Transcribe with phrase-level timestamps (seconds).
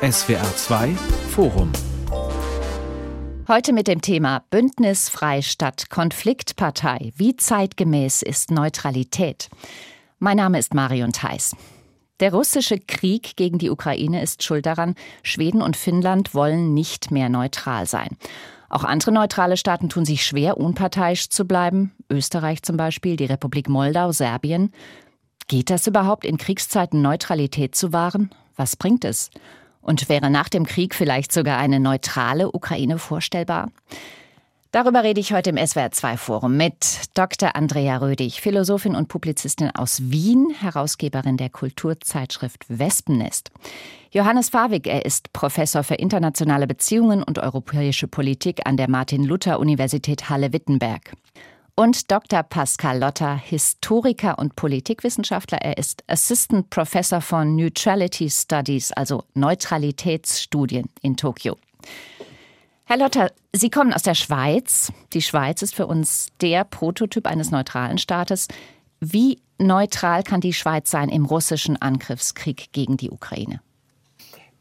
[0.00, 0.94] SWR 2
[1.30, 1.72] Forum
[3.48, 7.12] Heute mit dem Thema Bündnis Freistadt Konfliktpartei.
[7.16, 9.48] Wie zeitgemäß ist Neutralität?
[10.20, 11.56] Mein Name ist Marion Theis.
[12.20, 17.28] Der russische Krieg gegen die Ukraine ist schuld daran, Schweden und Finnland wollen nicht mehr
[17.28, 18.16] neutral sein.
[18.68, 21.92] Auch andere neutrale Staaten tun sich schwer, unparteiisch zu bleiben.
[22.08, 24.70] Österreich zum Beispiel, die Republik Moldau, Serbien.
[25.48, 28.30] Geht das überhaupt in Kriegszeiten Neutralität zu wahren?
[28.54, 29.32] Was bringt es?
[29.80, 33.70] Und wäre nach dem Krieg vielleicht sogar eine neutrale Ukraine vorstellbar?
[34.70, 37.56] Darüber rede ich heute im SWR2-Forum mit Dr.
[37.56, 43.50] Andrea Rödig, Philosophin und Publizistin aus Wien, Herausgeberin der Kulturzeitschrift Wespennest.
[44.10, 51.12] Johannes Fawig, er ist Professor für internationale Beziehungen und europäische Politik an der Martin-Luther-Universität Halle-Wittenberg
[51.78, 52.42] und Dr.
[52.42, 55.58] Pascal Lotter, Historiker und Politikwissenschaftler.
[55.58, 61.56] Er ist Assistant Professor von Neutrality Studies, also Neutralitätsstudien in Tokio.
[62.84, 64.92] Herr Lotter, Sie kommen aus der Schweiz.
[65.12, 68.48] Die Schweiz ist für uns der Prototyp eines neutralen Staates.
[68.98, 73.60] Wie neutral kann die Schweiz sein im russischen Angriffskrieg gegen die Ukraine?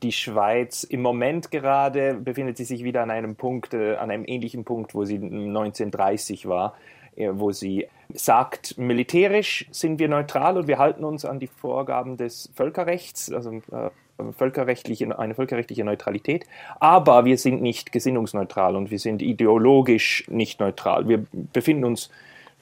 [0.04, 4.26] die Schweiz im Moment gerade befindet sie sich wieder an einem Punkt, äh, an einem
[4.26, 6.76] ähnlichen Punkt, wo sie 1930 war.
[7.18, 12.16] Äh, wo sie sagt, militärisch sind wir neutral und wir halten uns an die Vorgaben
[12.16, 13.90] des Völkerrechts, also äh,
[14.38, 16.46] völkerrechtliche, eine völkerrechtliche Neutralität,
[16.80, 21.08] aber wir sind nicht gesinnungsneutral und wir sind ideologisch nicht neutral.
[21.08, 22.10] Wir befinden uns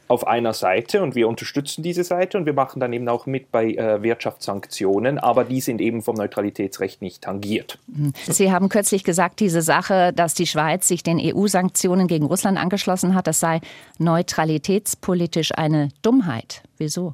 [0.07, 3.51] auf einer Seite und wir unterstützen diese Seite und wir machen dann eben auch mit
[3.51, 7.79] bei äh, Wirtschaftssanktionen, aber die sind eben vom Neutralitätsrecht nicht tangiert.
[7.87, 8.13] Mhm.
[8.27, 13.15] Sie haben kürzlich gesagt, diese Sache, dass die Schweiz sich den EU-Sanktionen gegen Russland angeschlossen
[13.15, 13.61] hat, das sei
[13.97, 16.63] neutralitätspolitisch eine Dummheit.
[16.77, 17.13] Wieso?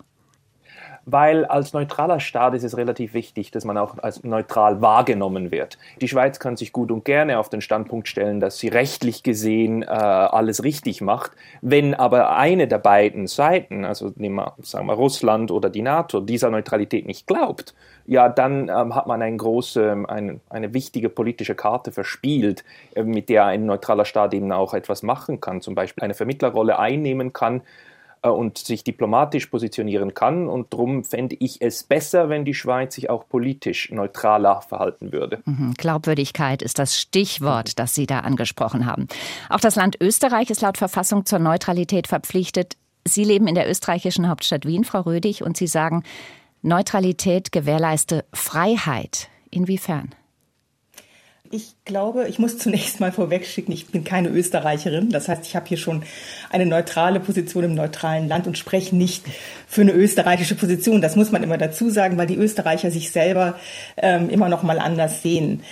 [1.05, 5.77] Weil als neutraler Staat ist es relativ wichtig, dass man auch als neutral wahrgenommen wird.
[5.99, 9.83] Die Schweiz kann sich gut und gerne auf den Standpunkt stellen, dass sie rechtlich gesehen
[9.83, 11.31] äh, alles richtig macht.
[11.61, 16.19] Wenn aber eine der beiden Seiten, also nehmen wir, sagen wir Russland oder die NATO,
[16.19, 17.73] dieser Neutralität nicht glaubt,
[18.05, 22.63] ja, dann ähm, hat man eine große, eine, eine wichtige politische Karte verspielt,
[22.95, 26.79] äh, mit der ein neutraler Staat eben auch etwas machen kann, zum Beispiel eine Vermittlerrolle
[26.79, 27.61] einnehmen kann
[28.29, 30.47] und sich diplomatisch positionieren kann.
[30.47, 35.41] Und darum fände ich es besser, wenn die Schweiz sich auch politisch neutraler verhalten würde.
[35.45, 35.73] Mhm.
[35.77, 39.07] Glaubwürdigkeit ist das Stichwort, das Sie da angesprochen haben.
[39.49, 42.77] Auch das Land Österreich ist laut Verfassung zur Neutralität verpflichtet.
[43.05, 46.03] Sie leben in der österreichischen Hauptstadt Wien, Frau Rödig, und Sie sagen,
[46.61, 49.29] Neutralität gewährleiste Freiheit.
[49.49, 50.13] Inwiefern?
[51.53, 55.09] Ich glaube, ich muss zunächst mal vorwegschicken, ich bin keine Österreicherin.
[55.09, 56.03] Das heißt, ich habe hier schon
[56.49, 59.25] eine neutrale Position im neutralen Land und spreche nicht
[59.67, 61.01] für eine österreichische Position.
[61.01, 63.59] Das muss man immer dazu sagen, weil die Österreicher sich selber
[63.97, 65.63] ähm, immer noch mal anders sehen.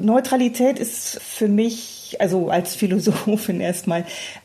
[0.00, 4.04] Neutralität ist für mich, also als Philosophin erstmal,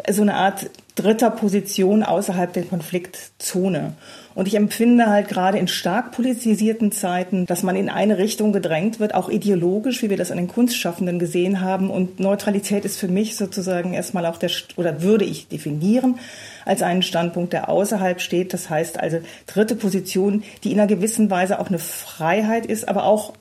[0.10, 3.94] so eine Art dritter Position außerhalb der Konfliktzone.
[4.36, 9.00] Und ich empfinde halt gerade in stark politisierten Zeiten, dass man in eine Richtung gedrängt
[9.00, 11.90] wird, auch ideologisch, wie wir das an den Kunstschaffenden gesehen haben.
[11.90, 16.20] Und Neutralität ist für mich sozusagen erstmal auch der, oder würde ich definieren,
[16.66, 18.54] als einen Standpunkt, der außerhalb steht.
[18.54, 23.06] Das heißt also dritte Position, die in einer gewissen Weise auch eine Freiheit ist, aber
[23.06, 23.34] auch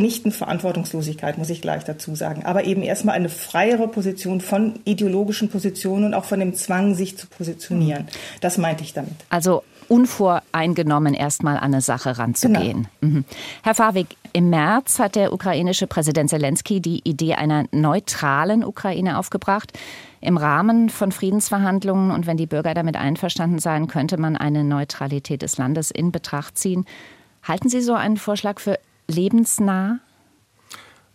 [0.00, 4.80] nicht eine Verantwortungslosigkeit, muss ich gleich dazu sagen, aber eben erstmal eine freiere Position von
[4.84, 8.08] ideologischen Positionen und auch von dem Zwang, sich zu positionieren.
[8.40, 9.14] Das meinte ich damit.
[9.28, 12.86] Also unvoreingenommen erstmal an eine Sache ranzugehen.
[13.00, 13.14] Genau.
[13.14, 13.24] Mhm.
[13.62, 19.76] Herr Fawig, im März hat der ukrainische Präsident Zelensky die Idee einer neutralen Ukraine aufgebracht.
[20.20, 25.42] Im Rahmen von Friedensverhandlungen und wenn die Bürger damit einverstanden seien, könnte man eine Neutralität
[25.42, 26.84] des Landes in Betracht ziehen.
[27.42, 28.78] Halten Sie so einen Vorschlag für
[29.10, 30.00] lebensnah?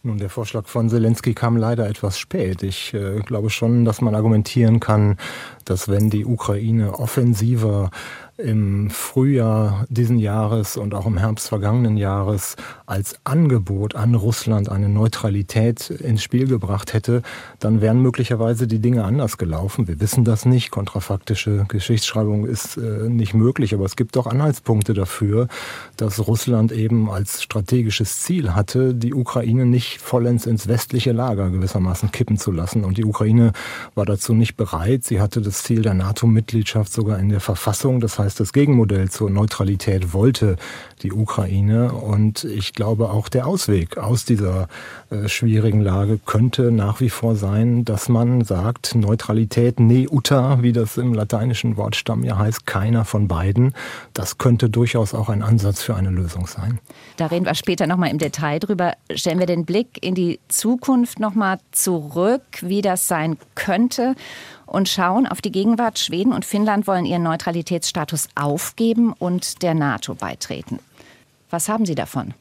[0.05, 2.61] Nun, der Vorschlag von Zelensky kam leider etwas spät.
[2.61, 5.17] Ich äh, glaube schon, dass man argumentieren kann,
[5.65, 7.89] dass wenn die Ukraine offensiver
[8.37, 14.89] im Frühjahr diesen Jahres und auch im Herbst vergangenen Jahres als Angebot an Russland eine
[14.89, 17.21] Neutralität ins Spiel gebracht hätte,
[17.59, 19.87] dann wären möglicherweise die Dinge anders gelaufen.
[19.87, 20.69] Wir wissen das nicht.
[20.69, 25.47] Kontrafaktische Geschichtsschreibung ist äh, nicht möglich, aber es gibt doch Anhaltspunkte dafür,
[25.95, 32.11] dass Russland eben als strategisches Ziel hatte, die Ukraine nicht vollends ins westliche Lager gewissermaßen
[32.11, 32.83] kippen zu lassen.
[32.83, 33.53] Und die Ukraine
[33.93, 35.05] war dazu nicht bereit.
[35.05, 38.01] Sie hatte das Ziel der NATO-Mitgliedschaft sogar in der Verfassung.
[38.01, 40.57] Das heißt, heißt, das Gegenmodell zur Neutralität wollte
[41.01, 41.93] die Ukraine.
[41.93, 44.67] Und ich glaube, auch der Ausweg aus dieser
[45.09, 50.73] äh, schwierigen Lage könnte nach wie vor sein, dass man sagt, Neutralität ne uta, wie
[50.73, 53.73] das im lateinischen Wortstamm ja heißt, keiner von beiden.
[54.13, 56.79] Das könnte durchaus auch ein Ansatz für eine Lösung sein.
[57.17, 58.93] Da reden wir später nochmal im Detail drüber.
[59.13, 64.15] Stellen wir den Blick in die Zukunft nochmal zurück, wie das sein könnte
[64.65, 65.99] und schauen auf die Gegenwart.
[65.99, 70.79] Schweden und Finnland wollen ihren Neutralitätsstatus aufgeben und der NATO beitreten.
[71.49, 72.33] Was haben Sie davon?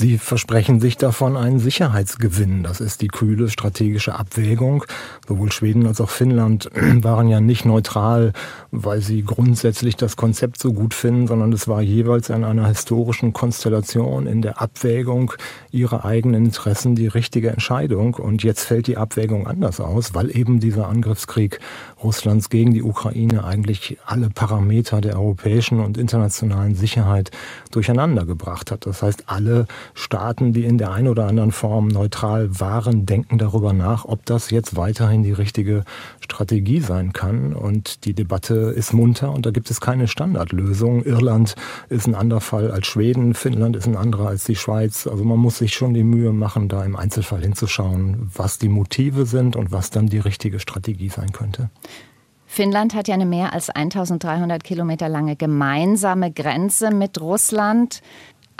[0.00, 2.62] Sie versprechen sich davon einen Sicherheitsgewinn.
[2.62, 4.86] Das ist die kühle strategische Abwägung.
[5.28, 8.32] Sowohl Schweden als auch Finnland waren ja nicht neutral,
[8.70, 13.34] weil sie grundsätzlich das Konzept so gut finden, sondern es war jeweils in einer historischen
[13.34, 15.34] Konstellation in der Abwägung
[15.70, 18.14] ihrer eigenen Interessen die richtige Entscheidung.
[18.14, 21.60] Und jetzt fällt die Abwägung anders aus, weil eben dieser Angriffskrieg
[22.02, 27.30] Russlands gegen die Ukraine eigentlich alle Parameter der europäischen und internationalen Sicherheit
[27.70, 28.86] durcheinander gebracht hat.
[28.86, 33.72] Das heißt, alle Staaten, die in der einen oder anderen Form neutral waren, denken darüber
[33.72, 35.84] nach, ob das jetzt weiterhin die richtige
[36.20, 37.54] Strategie sein kann.
[37.54, 41.04] Und die Debatte ist munter und da gibt es keine Standardlösung.
[41.04, 41.54] Irland
[41.88, 45.06] ist ein anderer Fall als Schweden, Finnland ist ein anderer als die Schweiz.
[45.06, 49.26] Also man muss sich schon die Mühe machen, da im Einzelfall hinzuschauen, was die Motive
[49.26, 51.70] sind und was dann die richtige Strategie sein könnte.
[52.52, 58.02] Finnland hat ja eine mehr als 1300 Kilometer lange gemeinsame Grenze mit Russland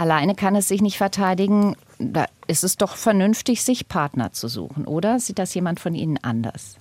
[0.00, 1.76] alleine kann es sich nicht verteidigen.
[1.99, 5.20] Da ist es doch vernünftig, sich Partner zu suchen, oder?
[5.20, 6.76] Sieht das jemand von Ihnen anders?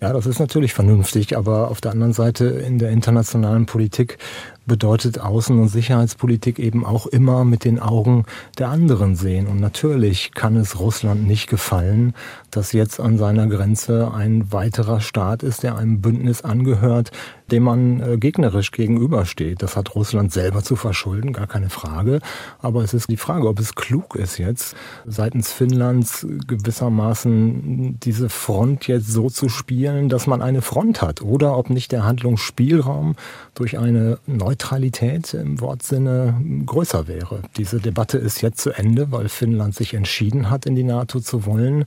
[0.00, 4.18] Ja, das ist natürlich vernünftig, aber auf der anderen Seite in der internationalen Politik
[4.66, 8.24] bedeutet Außen- und Sicherheitspolitik eben auch immer mit den Augen
[8.58, 9.46] der anderen sehen.
[9.46, 12.14] Und natürlich kann es Russland nicht gefallen,
[12.50, 17.10] dass jetzt an seiner Grenze ein weiterer Staat ist, der einem Bündnis angehört,
[17.50, 19.62] dem man äh, gegnerisch gegenübersteht.
[19.62, 22.20] Das hat Russland selber zu verschulden, gar keine Frage.
[22.58, 24.74] Aber es ist die Frage, ob es klug ist jetzt
[25.06, 31.56] seitens Finnlands gewissermaßen diese Front jetzt so zu spielen, dass man eine Front hat oder
[31.56, 33.16] ob nicht der Handlungsspielraum
[33.54, 34.18] durch eine
[34.52, 37.40] Neutralität im Wortsinne größer wäre.
[37.56, 41.46] Diese Debatte ist jetzt zu Ende, weil Finnland sich entschieden hat, in die NATO zu
[41.46, 41.86] wollen.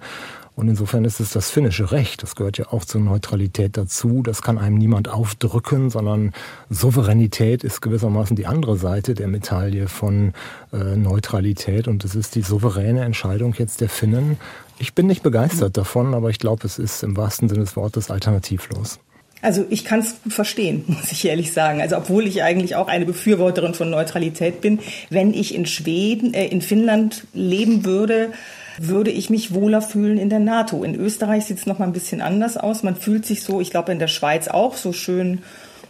[0.56, 2.24] Und insofern ist es das finnische Recht.
[2.24, 4.24] Das gehört ja auch zur Neutralität dazu.
[4.24, 6.32] Das kann einem niemand aufdrücken, sondern
[6.72, 10.34] Souveränität ist gewissermaßen die andere Seite der Medaille von
[10.74, 11.88] äh, Neutralität.
[11.88, 14.38] Und es ist die souveräne Entscheidung jetzt der Finnen.
[14.80, 18.10] Ich bin nicht begeistert davon, aber ich glaube, es ist im wahrsten Sinne des Wortes
[18.10, 19.00] alternativlos.
[19.46, 21.80] Also ich kann es gut verstehen, muss ich ehrlich sagen.
[21.80, 26.48] Also obwohl ich eigentlich auch eine Befürworterin von Neutralität bin, wenn ich in Schweden, äh,
[26.48, 28.32] in Finnland leben würde,
[28.78, 30.84] würde ich mich wohler fühlen in der NATO.
[30.84, 32.84] In Österreich sieht es noch mal ein bisschen anders aus.
[32.84, 35.44] Man fühlt sich so, ich glaube in der Schweiz auch so schön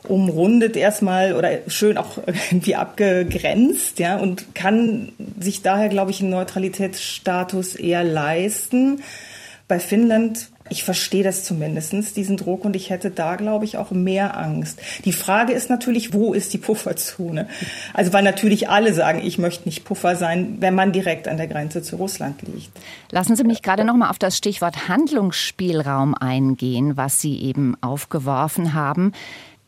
[0.07, 2.19] umrundet erstmal oder schön auch
[2.51, 9.01] irgendwie abgegrenzt, ja, und kann sich daher, glaube ich, einen Neutralitätsstatus eher leisten.
[9.67, 13.91] Bei Finnland ich verstehe das zumindestens diesen Druck, und ich hätte da, glaube ich, auch
[13.91, 14.81] mehr Angst.
[15.05, 17.47] Die Frage ist natürlich, wo ist die Pufferzone?
[17.93, 21.47] Also, weil natürlich alle sagen, ich möchte nicht Puffer sein, wenn man direkt an der
[21.47, 22.71] Grenze zu Russland liegt.
[23.11, 28.73] Lassen Sie mich gerade noch mal auf das Stichwort Handlungsspielraum eingehen, was Sie eben aufgeworfen
[28.73, 29.11] haben.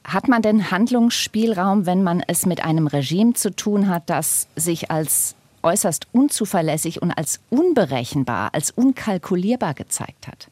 [0.03, 4.89] Hat man denn Handlungsspielraum, wenn man es mit einem Regime zu tun hat, das sich
[4.89, 10.47] als äußerst unzuverlässig und als unberechenbar, als unkalkulierbar gezeigt hat?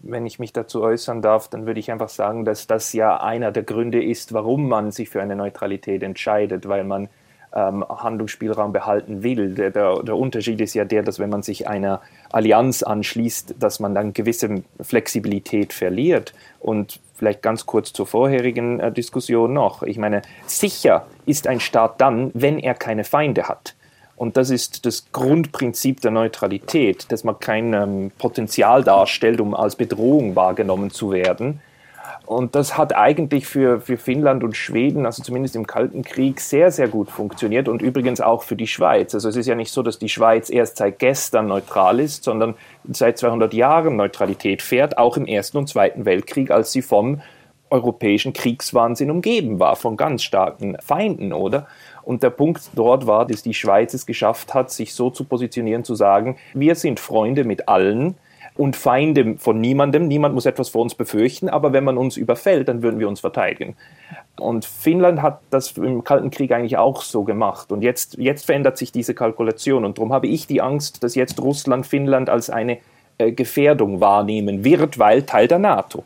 [0.00, 3.52] Wenn ich mich dazu äußern darf, dann würde ich einfach sagen, dass das ja einer
[3.52, 7.08] der Gründe ist, warum man sich für eine Neutralität entscheidet, weil man
[7.54, 9.54] ähm, Handlungsspielraum behalten will.
[9.54, 12.00] Der, der, der, Unterschied ist ja der, dass wenn man sich einer
[12.30, 16.34] Allianz anschließt, dass man dann gewisse Flexibilität verliert.
[16.60, 19.82] Und vielleicht ganz kurz zur vorherigen äh, Diskussion noch.
[19.82, 23.74] Ich meine, sicher ist ein Staat dann, wenn er keine Feinde hat.
[24.18, 29.76] Und das ist das Grundprinzip der Neutralität, dass man kein ähm, Potenzial darstellt, um als
[29.76, 31.60] Bedrohung wahrgenommen zu werden.
[32.26, 36.72] Und das hat eigentlich für, für Finnland und Schweden, also zumindest im Kalten Krieg, sehr,
[36.72, 39.14] sehr gut funktioniert und übrigens auch für die Schweiz.
[39.14, 42.54] Also es ist ja nicht so, dass die Schweiz erst seit gestern neutral ist, sondern
[42.90, 47.22] seit 200 Jahren Neutralität fährt, auch im Ersten und Zweiten Weltkrieg, als sie vom
[47.70, 51.66] europäischen Kriegswahnsinn umgeben war, von ganz starken Feinden, oder?
[52.08, 55.84] Und der Punkt dort war, dass die Schweiz es geschafft hat, sich so zu positionieren,
[55.84, 58.14] zu sagen, wir sind Freunde mit allen
[58.56, 60.08] und Feinde von niemandem.
[60.08, 63.20] Niemand muss etwas vor uns befürchten, aber wenn man uns überfällt, dann würden wir uns
[63.20, 63.76] verteidigen.
[64.40, 67.70] Und Finnland hat das im Kalten Krieg eigentlich auch so gemacht.
[67.72, 69.84] Und jetzt, jetzt verändert sich diese Kalkulation.
[69.84, 72.78] Und darum habe ich die Angst, dass jetzt Russland Finnland als eine
[73.18, 76.04] äh, Gefährdung wahrnehmen wird, weil Teil der NATO.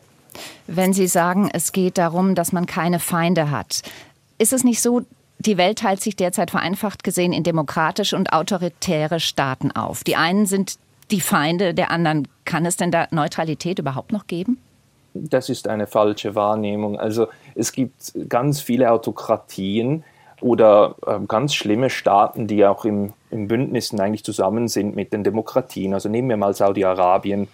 [0.67, 3.83] Wenn Sie sagen, es geht darum, dass man keine Feinde hat,
[4.39, 5.03] ist es nicht so,
[5.47, 10.05] die Welt teilt sich derzeit vereinfacht gesehen in demokratische und autoritäre Staaten auf.
[10.05, 10.79] Die einen sind
[11.11, 12.29] die Feinde der anderen.
[12.45, 14.59] Kann es denn da Neutralität überhaupt noch geben?
[15.15, 16.99] Das ist eine falsche Wahrnehmung.
[16.99, 20.05] Also es gibt ganz viele Autokratien
[20.41, 25.23] oder äh, ganz schlimme Staaten, die auch im, im Bündnissen eigentlich zusammen sind mit den
[25.23, 25.93] Demokratien.
[25.93, 27.49] Also nehmen wir mal Saudi-Arabien.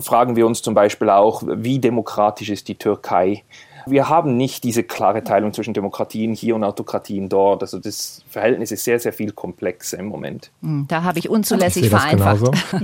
[0.00, 3.42] Fragen wir uns zum Beispiel auch, wie demokratisch ist die Türkei?
[3.86, 7.62] Wir haben nicht diese klare Teilung zwischen Demokratien hier und Autokratien dort.
[7.62, 10.50] Also das Verhältnis ist sehr, sehr viel komplexer im Moment.
[10.62, 12.42] Hm, da habe ich unzulässig ich vereinfacht.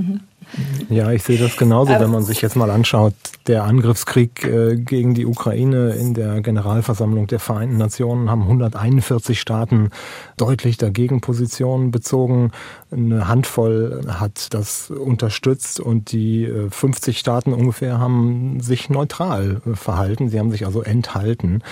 [0.88, 3.12] Ja, ich sehe das genauso, wenn man sich jetzt mal anschaut,
[3.46, 9.90] der Angriffskrieg äh, gegen die Ukraine in der Generalversammlung der Vereinten Nationen haben 141 Staaten
[10.36, 12.52] deutlich dagegen Positionen bezogen.
[12.90, 19.74] Eine Handvoll hat das unterstützt und die 50 äh, Staaten ungefähr haben sich neutral äh,
[19.74, 20.30] verhalten.
[20.30, 21.62] Sie haben sich also enthalten,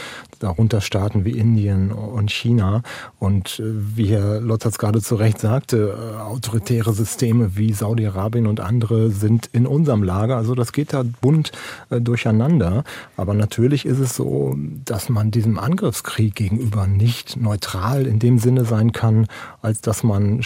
[0.41, 2.83] darunter Staaten wie Indien und China.
[3.19, 9.49] Und wie Herr Lotz gerade zu Recht sagte, autoritäre Systeme wie Saudi-Arabien und andere sind
[9.53, 10.37] in unserem Lager.
[10.37, 11.53] Also das geht da bunt
[11.91, 12.85] äh, durcheinander.
[13.17, 14.55] Aber natürlich ist es so,
[14.85, 19.27] dass man diesem Angriffskrieg gegenüber nicht neutral in dem Sinne sein kann,
[19.63, 20.43] als dass man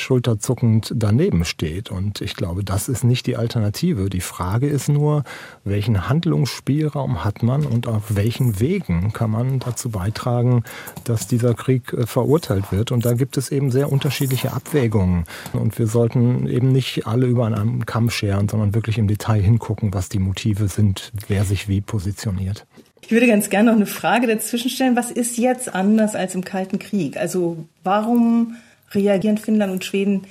[0.60, 1.90] schulterzuckend daneben steht.
[1.90, 4.10] Und ich glaube, das ist nicht die Alternative.
[4.10, 5.24] Die Frage ist nur,
[5.64, 10.64] welchen Handlungsspielraum hat man und auf welchen Wegen kann man dazu beitragen,
[11.04, 12.92] dass dieser Krieg äh, verurteilt wird.
[12.92, 15.24] Und da gibt es eben sehr unterschiedliche Abwägungen.
[15.52, 19.92] Und wir sollten eben nicht alle über einen Kamm scheren, sondern wirklich im Detail hingucken,
[19.94, 22.66] was die Motive sind, wer sich wie positioniert.
[23.02, 24.94] Ich würde ganz gerne noch eine Frage dazwischen stellen.
[24.94, 27.16] Was ist jetzt anders als im Kalten Krieg?
[27.16, 28.56] Also warum
[28.92, 30.22] reagieren Finnland und Schweden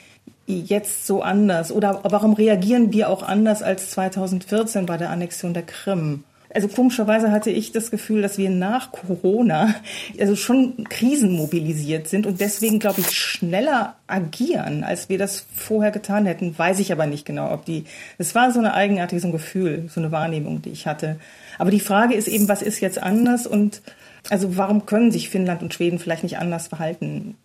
[0.50, 1.72] jetzt so anders?
[1.72, 6.24] Oder warum reagieren wir auch anders als 2014 bei der Annexion der Krim?
[6.52, 9.76] Also komischerweise hatte ich das Gefühl, dass wir nach Corona
[10.20, 16.26] also schon krisenmobilisiert sind und deswegen, glaube ich, schneller agieren, als wir das vorher getan
[16.26, 16.58] hätten.
[16.58, 17.84] Weiß ich aber nicht genau, ob die,
[18.18, 21.18] es war so eine eigenartige, so ein Gefühl, so eine Wahrnehmung, die ich hatte.
[21.60, 23.84] Aber die Frage ist eben, was ist jetzt anders und
[24.30, 27.36] also warum können sich Finnland und Schweden vielleicht nicht anders verhalten?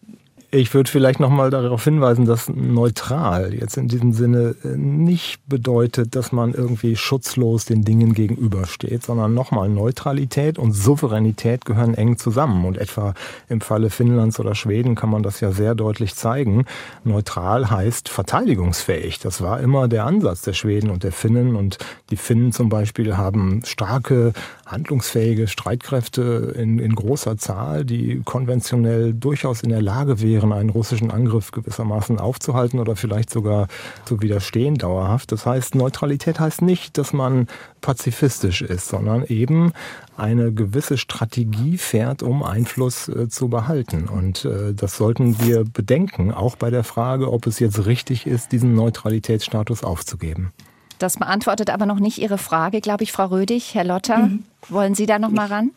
[0.56, 6.14] Ich würde vielleicht nochmal darauf hinweisen, dass neutral jetzt in diesem Sinne äh, nicht bedeutet,
[6.14, 12.64] dass man irgendwie schutzlos den Dingen gegenübersteht, sondern nochmal Neutralität und Souveränität gehören eng zusammen.
[12.66, 13.14] Und etwa
[13.48, 16.66] im Falle Finnlands oder Schweden kann man das ja sehr deutlich zeigen.
[17.02, 19.18] Neutral heißt verteidigungsfähig.
[19.18, 21.56] Das war immer der Ansatz der Schweden und der Finnen.
[21.56, 21.78] Und
[22.10, 24.32] die Finnen zum Beispiel haben starke,
[24.66, 31.10] handlungsfähige Streitkräfte in, in großer Zahl, die konventionell durchaus in der Lage wären, einen russischen
[31.10, 33.68] Angriff gewissermaßen aufzuhalten oder vielleicht sogar
[34.04, 35.32] zu widerstehen dauerhaft.
[35.32, 37.46] Das heißt, Neutralität heißt nicht, dass man
[37.80, 39.72] pazifistisch ist, sondern eben
[40.16, 44.08] eine gewisse Strategie fährt, um Einfluss äh, zu behalten.
[44.08, 48.52] Und äh, das sollten wir bedenken, auch bei der Frage, ob es jetzt richtig ist,
[48.52, 50.52] diesen Neutralitätsstatus aufzugeben.
[50.98, 53.74] Das beantwortet aber noch nicht Ihre Frage, glaube ich, Frau Rödig.
[53.74, 54.44] Herr Lotter, mhm.
[54.68, 55.70] wollen Sie da noch mal ran?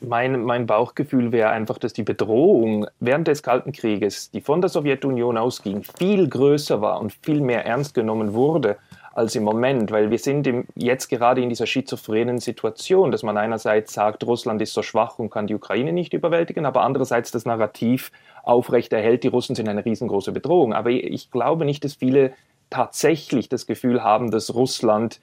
[0.00, 4.70] mein, mein Bauchgefühl wäre einfach, dass die Bedrohung während des Kalten Krieges, die von der
[4.70, 8.76] Sowjetunion ausging, viel größer war und viel mehr ernst genommen wurde
[9.14, 13.36] als im Moment, weil wir sind im, jetzt gerade in dieser schizophrenen Situation, dass man
[13.36, 17.44] einerseits sagt, Russland ist so schwach und kann die Ukraine nicht überwältigen, aber andererseits das
[17.44, 18.12] Narrativ
[18.44, 20.72] aufrechterhält, die Russen sind eine riesengroße Bedrohung.
[20.72, 22.32] Aber ich glaube nicht, dass viele
[22.70, 25.20] tatsächlich das Gefühl haben, dass Russland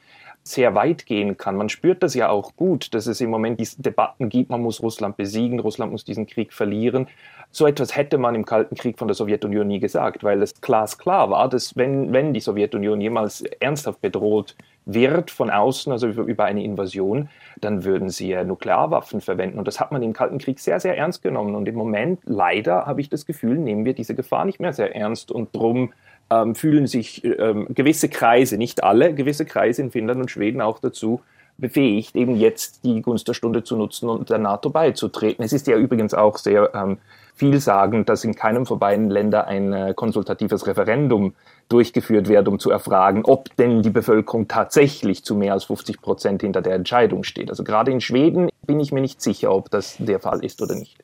[0.48, 1.56] sehr weit gehen kann.
[1.56, 4.84] Man spürt das ja auch gut, dass es im Moment diese Debatten gibt, man muss
[4.84, 7.08] Russland besiegen, Russland muss diesen Krieg verlieren.
[7.50, 11.32] So etwas hätte man im Kalten Krieg von der Sowjetunion nie gesagt, weil es glasklar
[11.32, 16.64] war, dass wenn, wenn die Sowjetunion jemals ernsthaft bedroht wird von außen, also über eine
[16.64, 19.58] Invasion, dann würden sie ja Nuklearwaffen verwenden.
[19.58, 21.56] Und das hat man im Kalten Krieg sehr, sehr ernst genommen.
[21.56, 24.96] Und im Moment, leider, habe ich das Gefühl, nehmen wir diese Gefahr nicht mehr sehr
[24.96, 25.32] ernst.
[25.32, 25.92] Und drum
[26.29, 30.79] ähm, fühlen sich ähm, gewisse Kreise, nicht alle, gewisse Kreise in Finnland und Schweden auch
[30.79, 31.22] dazu
[31.58, 35.44] befähigt, eben jetzt die Gunst der Stunde zu nutzen und der NATO beizutreten.
[35.44, 36.98] Es ist ja übrigens auch sehr ähm,
[37.36, 41.34] vielsagend, dass in keinem von beiden Ländern ein äh, konsultatives Referendum
[41.70, 46.41] durchgeführt wird, um zu erfragen, ob denn die Bevölkerung tatsächlich zu mehr als 50 Prozent
[46.41, 47.50] hinter der Entscheidung steht.
[47.50, 50.75] Also gerade in Schweden bin ich mir nicht sicher, ob das der Fall ist oder
[50.75, 50.98] nicht.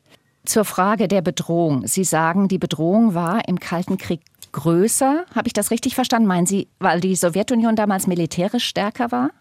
[0.46, 1.86] Zur Frage der Bedrohung.
[1.86, 5.25] Sie sagen, die Bedrohung war im Kalten Krieg größer.
[5.36, 6.27] Habe ich das richtig verstanden?
[6.27, 9.31] Meinen Sie, weil die Sowjetunion damals militärisch stärker war?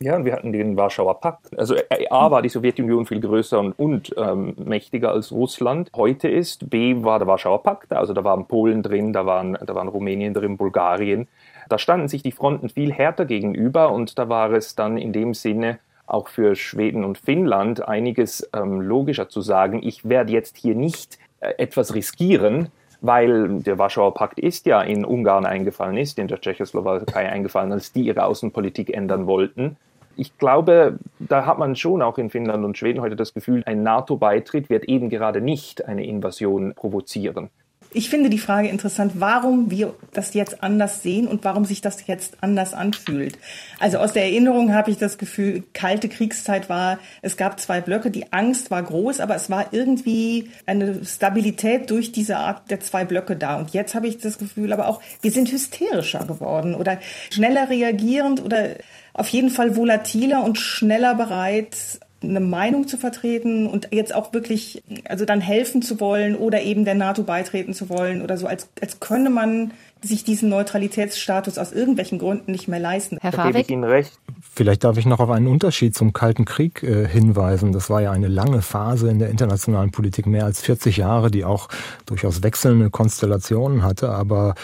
[0.00, 1.56] Ja, und wir hatten den Warschauer Pakt.
[1.58, 6.28] Also äh, A war die Sowjetunion viel größer und, und ähm, mächtiger als Russland heute
[6.28, 6.70] ist.
[6.70, 10.34] B war der Warschauer Pakt, also da waren Polen drin, da waren, da waren Rumänien
[10.34, 11.28] drin, Bulgarien.
[11.68, 15.34] Da standen sich die Fronten viel härter gegenüber und da war es dann in dem
[15.34, 20.74] Sinne auch für Schweden und Finnland einiges ähm, logischer zu sagen, ich werde jetzt hier
[20.74, 22.68] nicht äh, etwas riskieren,
[23.02, 27.92] weil der Warschauer Pakt ist ja in Ungarn eingefallen, ist in der Tschechoslowakei eingefallen, als
[27.92, 29.76] die ihre Außenpolitik ändern wollten.
[30.16, 33.82] Ich glaube, da hat man schon auch in Finnland und Schweden heute das Gefühl, ein
[33.82, 37.50] NATO-Beitritt wird eben gerade nicht eine Invasion provozieren.
[37.94, 42.06] Ich finde die Frage interessant, warum wir das jetzt anders sehen und warum sich das
[42.06, 43.38] jetzt anders anfühlt.
[43.78, 48.10] Also aus der Erinnerung habe ich das Gefühl, kalte Kriegszeit war, es gab zwei Blöcke,
[48.10, 53.04] die Angst war groß, aber es war irgendwie eine Stabilität durch diese Art der zwei
[53.04, 53.58] Blöcke da.
[53.58, 56.98] Und jetzt habe ich das Gefühl, aber auch, wir sind hysterischer geworden oder
[57.30, 58.70] schneller reagierend oder
[59.12, 61.76] auf jeden Fall volatiler und schneller bereit,
[62.22, 66.84] eine Meinung zu vertreten und jetzt auch wirklich, also dann helfen zu wollen oder eben
[66.84, 69.72] der NATO beitreten zu wollen oder so, als, als könne man
[70.04, 73.18] sich diesen Neutralitätsstatus aus irgendwelchen Gründen nicht mehr leisten.
[73.20, 73.70] Herr Fahrweg?
[73.70, 74.18] Ihnen recht.
[74.54, 77.72] Vielleicht darf ich noch auf einen Unterschied zum Kalten Krieg äh, hinweisen.
[77.72, 81.44] Das war ja eine lange Phase in der internationalen Politik, mehr als 40 Jahre, die
[81.44, 81.68] auch
[82.06, 84.10] durchaus wechselnde Konstellationen hatte.
[84.10, 84.54] Aber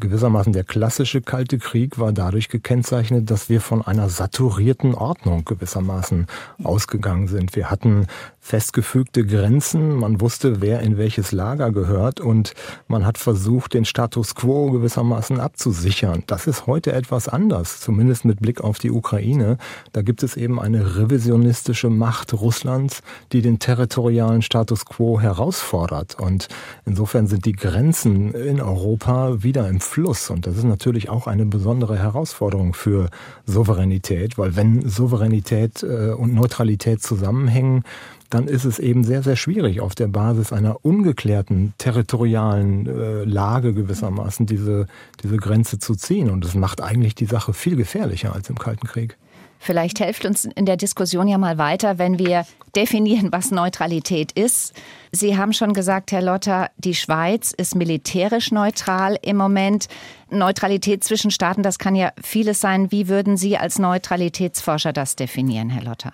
[0.00, 6.26] gewissermaßen der klassische Kalte Krieg war dadurch gekennzeichnet, dass wir von einer saturierten Ordnung gewissermaßen
[6.62, 7.56] ausgegangen sind.
[7.56, 8.06] Wir hatten
[8.48, 12.54] festgefügte Grenzen, man wusste, wer in welches Lager gehört und
[12.86, 16.22] man hat versucht, den Status quo gewissermaßen abzusichern.
[16.26, 19.58] Das ist heute etwas anders, zumindest mit Blick auf die Ukraine.
[19.92, 23.02] Da gibt es eben eine revisionistische Macht Russlands,
[23.32, 26.18] die den territorialen Status quo herausfordert.
[26.18, 26.48] Und
[26.86, 30.30] insofern sind die Grenzen in Europa wieder im Fluss.
[30.30, 33.10] Und das ist natürlich auch eine besondere Herausforderung für
[33.44, 37.84] Souveränität, weil wenn Souveränität äh, und Neutralität zusammenhängen,
[38.30, 43.72] dann ist es eben sehr, sehr schwierig, auf der Basis einer ungeklärten territorialen äh, Lage
[43.72, 44.86] gewissermaßen diese,
[45.22, 46.30] diese Grenze zu ziehen.
[46.30, 49.16] Und das macht eigentlich die Sache viel gefährlicher als im Kalten Krieg.
[49.60, 54.72] Vielleicht hilft uns in der Diskussion ja mal weiter, wenn wir definieren, was Neutralität ist.
[55.10, 59.88] Sie haben schon gesagt, Herr Lotter, die Schweiz ist militärisch neutral im Moment.
[60.30, 62.92] Neutralität zwischen Staaten, das kann ja vieles sein.
[62.92, 66.12] Wie würden Sie als Neutralitätsforscher das definieren, Herr Lotter?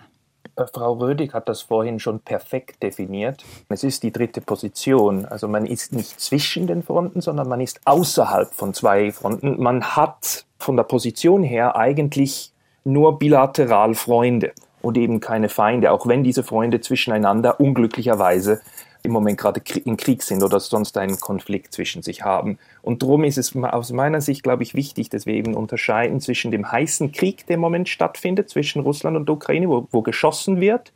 [0.56, 3.44] Äh, Frau Rödig hat das vorhin schon perfekt definiert.
[3.68, 5.24] Es ist die dritte Position.
[5.26, 9.60] Also man ist nicht zwischen den Fronten, sondern man ist außerhalb von zwei Fronten.
[9.62, 12.52] Man hat von der Position her eigentlich
[12.84, 14.52] nur bilateral Freunde
[14.82, 18.60] und eben keine Feinde, auch wenn diese Freunde zwischeneinander unglücklicherweise
[19.04, 22.58] im Moment gerade in Krieg sind oder sonst einen Konflikt zwischen sich haben.
[22.82, 26.50] Und darum ist es aus meiner Sicht, glaube ich, wichtig, dass wir eben unterscheiden zwischen
[26.50, 30.92] dem heißen Krieg, der im Moment stattfindet, zwischen Russland und Ukraine, wo, wo geschossen wird,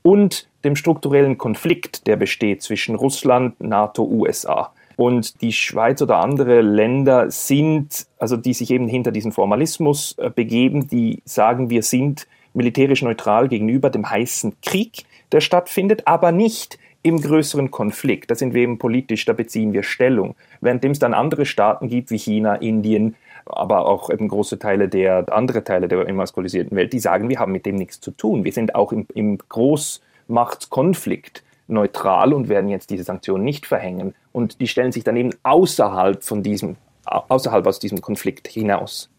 [0.00, 4.72] und dem strukturellen Konflikt, der besteht zwischen Russland, NATO, USA.
[4.96, 10.30] Und die Schweiz oder andere Länder sind, also die sich eben hinter diesen Formalismus äh,
[10.30, 16.78] begeben, die sagen, wir sind militärisch neutral gegenüber dem heißen Krieg, der stattfindet, aber nicht
[17.02, 20.34] im größeren Konflikt, da sind wir eben politisch, da beziehen wir Stellung.
[20.60, 25.32] Währenddem es dann andere Staaten gibt wie China, Indien, aber auch eben große Teile der,
[25.32, 28.44] andere Teile der emaskulisierten Welt, die sagen, wir haben mit dem nichts zu tun.
[28.44, 34.14] Wir sind auch im, im Großmachtskonflikt neutral und werden jetzt diese Sanktionen nicht verhängen.
[34.32, 39.11] Und die stellen sich dann eben außerhalb von diesem, außerhalb aus diesem Konflikt hinaus.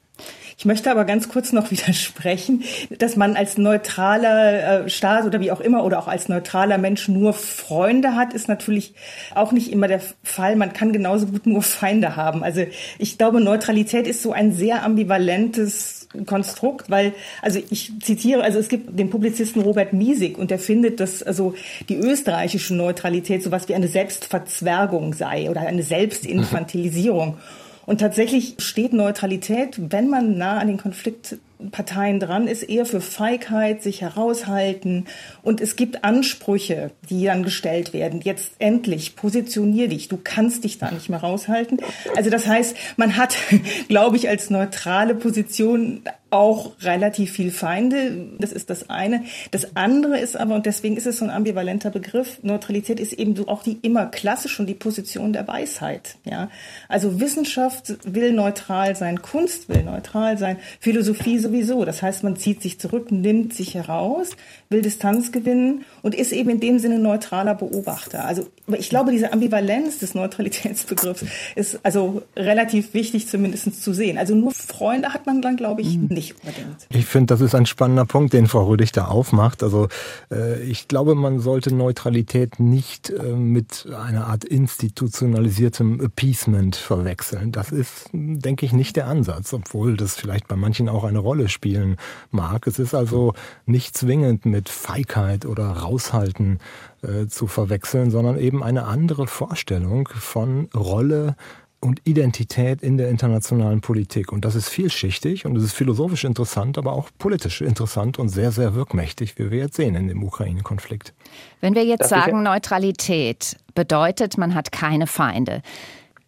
[0.57, 2.63] Ich möchte aber ganz kurz noch widersprechen,
[2.97, 7.07] dass man als neutraler äh, Staat oder wie auch immer oder auch als neutraler Mensch
[7.07, 8.93] nur Freunde hat, ist natürlich
[9.35, 10.55] auch nicht immer der Fall.
[10.55, 12.43] Man kann genauso gut nur Feinde haben.
[12.43, 12.65] Also
[12.97, 18.69] ich glaube, Neutralität ist so ein sehr ambivalentes Konstrukt, weil, also ich zitiere, also es
[18.69, 21.55] gibt den Publizisten Robert Miesig und der findet, dass also
[21.89, 27.37] die österreichische Neutralität sowas wie eine Selbstverzwergung sei oder eine Selbstinfantilisierung.
[27.85, 33.83] Und tatsächlich steht Neutralität, wenn man nah an den Konfliktparteien dran ist, eher für Feigheit,
[33.83, 35.05] sich heraushalten.
[35.41, 38.21] Und es gibt Ansprüche, die dann gestellt werden.
[38.21, 40.07] Jetzt endlich, positionier dich.
[40.07, 41.79] Du kannst dich da nicht mehr raushalten.
[42.15, 43.35] Also das heißt, man hat,
[43.89, 48.27] glaube ich, als neutrale Position auch relativ viel Feinde.
[48.39, 49.23] Das ist das eine.
[49.51, 53.47] Das andere ist aber, und deswegen ist es so ein ambivalenter Begriff, Neutralität ist eben
[53.47, 56.15] auch die immer klassisch und die Position der Weisheit.
[56.25, 56.49] Ja,
[56.89, 61.85] also Wissenschaft will neutral sein, Kunst will neutral sein, Philosophie sowieso.
[61.85, 64.31] Das heißt, man zieht sich zurück, nimmt sich heraus,
[64.69, 68.25] will Distanz gewinnen und ist eben in dem Sinne neutraler Beobachter.
[68.25, 74.17] Also ich glaube, diese Ambivalenz des Neutralitätsbegriffs ist also relativ wichtig zumindest zu sehen.
[74.17, 76.07] Also nur Freunde hat man dann, glaube ich, mhm.
[76.07, 76.87] nicht unbedingt.
[76.89, 79.63] Ich finde, das ist ein spannender Punkt, den Frau Rüdig da aufmacht.
[79.63, 79.89] Also
[80.31, 87.51] äh, ich glaube, man sollte Neutralität nicht äh, mit einer Art institutionalisiertem Appeasement verwechseln.
[87.51, 91.49] Das ist, denke ich, nicht der Ansatz, obwohl das vielleicht bei manchen auch eine Rolle
[91.49, 91.97] spielen
[92.31, 92.65] mag.
[92.67, 93.33] Es ist also
[93.65, 96.59] nicht zwingend mit Feigheit oder Raushalten
[97.03, 101.35] äh, zu verwechseln, sondern eben eine andere Vorstellung von Rolle
[101.83, 104.31] und Identität in der internationalen Politik.
[104.31, 108.51] Und das ist vielschichtig und es ist philosophisch interessant, aber auch politisch interessant und sehr,
[108.51, 111.13] sehr wirkmächtig, wie wir jetzt sehen in dem Ukraine-Konflikt.
[111.59, 115.61] Wenn wir jetzt Darf sagen, Neutralität bedeutet, man hat keine Feinde,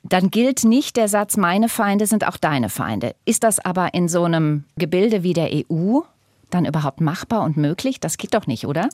[0.04, 3.16] dann gilt nicht der Satz, meine Feinde sind auch deine Feinde.
[3.26, 6.02] Ist das aber in so einem Gebilde wie der EU
[6.52, 8.00] dann überhaupt machbar und möglich?
[8.00, 8.90] Das geht doch nicht, oder?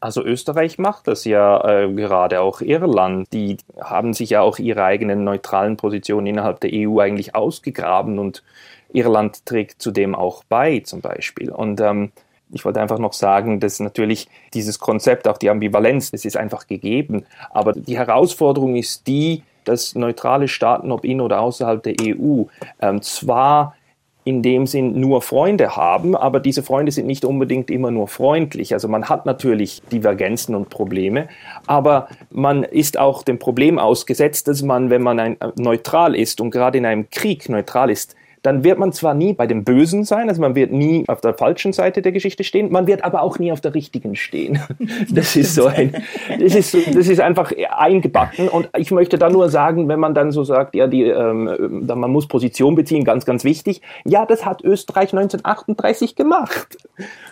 [0.00, 3.32] Also Österreich macht das ja äh, gerade auch Irland.
[3.32, 8.42] Die haben sich ja auch ihre eigenen neutralen Positionen innerhalb der EU eigentlich ausgegraben und
[8.92, 11.50] Irland trägt zudem auch bei zum Beispiel.
[11.50, 12.12] Und ähm,
[12.52, 16.66] ich wollte einfach noch sagen, dass natürlich dieses Konzept, auch die Ambivalenz, das ist einfach
[16.66, 17.24] gegeben.
[17.50, 22.44] Aber die Herausforderung ist die, dass neutrale Staaten, ob in oder außerhalb der EU,
[22.80, 23.75] ähm, zwar
[24.26, 28.72] in dem Sinn nur Freunde haben, aber diese Freunde sind nicht unbedingt immer nur freundlich.
[28.72, 31.28] Also man hat natürlich Divergenzen und Probleme,
[31.68, 36.50] aber man ist auch dem Problem ausgesetzt, dass man, wenn man ein, neutral ist und
[36.50, 40.28] gerade in einem Krieg neutral ist, dann wird man zwar nie bei dem Bösen sein,
[40.28, 43.40] also man wird nie auf der falschen Seite der Geschichte stehen, man wird aber auch
[43.40, 44.60] nie auf der richtigen stehen.
[45.10, 45.94] Das ist so ein,
[46.38, 50.30] das ist, das ist einfach eingebacken und ich möchte da nur sagen, wenn man dann
[50.30, 53.80] so sagt, ja, die, ähm, man muss Position beziehen, ganz, ganz wichtig.
[54.04, 56.76] Ja, das hat Österreich 1938 gemacht.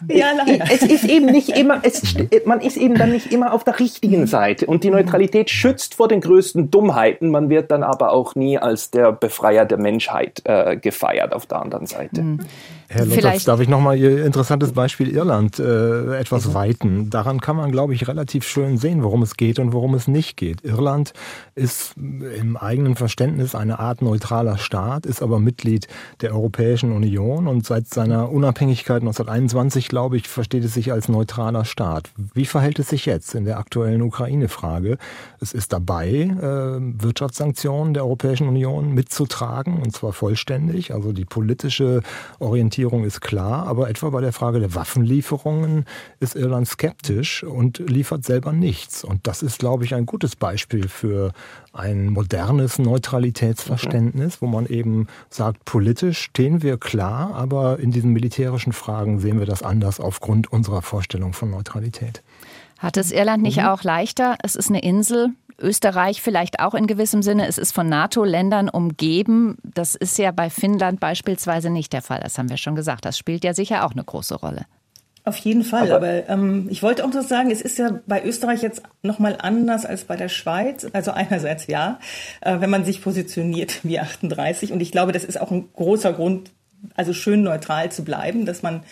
[0.09, 0.64] Ja, leider.
[0.72, 2.03] Es ist eben nicht immer, es,
[2.44, 6.09] man ist eben dann nicht immer auf der richtigen Seite und die Neutralität schützt vor
[6.09, 10.77] den größten Dummheiten, man wird dann aber auch nie als der Befreier der Menschheit äh,
[10.77, 12.22] gefeiert gefeiert auf der anderen Seite.
[12.22, 12.40] Mhm.
[12.88, 16.54] Herr Lottertz, darf ich nochmal Ihr interessantes Beispiel Irland äh, etwas mhm.
[16.54, 17.10] weiten?
[17.10, 20.36] Daran kann man, glaube ich, relativ schön sehen, worum es geht und worum es nicht
[20.36, 20.62] geht.
[20.64, 21.12] Irland
[21.54, 25.88] ist im eigenen Verständnis eine Art neutraler Staat, ist aber Mitglied
[26.20, 31.64] der Europäischen Union und seit seiner Unabhängigkeit 1921, glaube ich, versteht es sich als neutraler
[31.64, 32.10] Staat.
[32.34, 34.98] Wie verhält es sich jetzt in der aktuellen Ukraine-Frage?
[35.40, 40.92] Es ist dabei, äh, Wirtschaftssanktionen der Europäischen Union mitzutragen, und zwar vollständig.
[40.92, 42.02] Also die politische
[42.38, 45.84] Orientierung Orientierung ist klar, aber etwa bei der Frage der Waffenlieferungen
[46.18, 49.04] ist Irland skeptisch und liefert selber nichts.
[49.04, 51.32] Und das ist, glaube ich, ein gutes Beispiel für
[51.72, 58.72] ein modernes Neutralitätsverständnis, wo man eben sagt, politisch stehen wir klar, aber in diesen militärischen
[58.72, 62.24] Fragen sehen wir das anders aufgrund unserer Vorstellung von Neutralität.
[62.78, 63.66] Hat es Irland nicht mhm.
[63.66, 64.37] auch leichter?
[64.42, 67.46] Es ist eine Insel, Österreich vielleicht auch in gewissem Sinne.
[67.46, 69.56] Es ist von NATO-Ländern umgeben.
[69.62, 72.20] Das ist ja bei Finnland beispielsweise nicht der Fall.
[72.22, 73.04] Das haben wir schon gesagt.
[73.04, 74.66] Das spielt ja sicher auch eine große Rolle.
[75.26, 78.22] Auf jeden Fall, aber, aber ähm, ich wollte auch noch sagen, es ist ja bei
[78.22, 80.86] Österreich jetzt nochmal anders als bei der Schweiz.
[80.92, 81.98] Also einerseits ja,
[82.42, 86.12] äh, wenn man sich positioniert wie 38 und ich glaube, das ist auch ein großer
[86.12, 86.50] Grund,
[86.94, 88.82] also schön neutral zu bleiben, dass man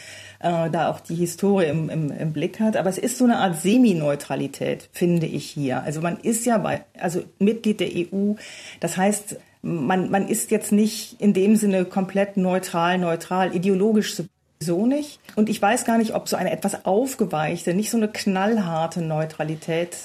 [0.42, 2.76] äh, da auch die Historie im, im, im Blick hat.
[2.76, 5.82] Aber es ist so eine Art Semi-Neutralität, finde ich hier.
[5.82, 8.34] Also man ist ja bei, also Mitglied der EU.
[8.80, 14.22] Das heißt, man, man ist jetzt nicht in dem Sinne komplett neutral, neutral, ideologisch
[14.58, 15.20] so nicht.
[15.36, 19.96] Und ich weiß gar nicht, ob so eine etwas aufgeweichte, nicht so eine knallharte Neutralität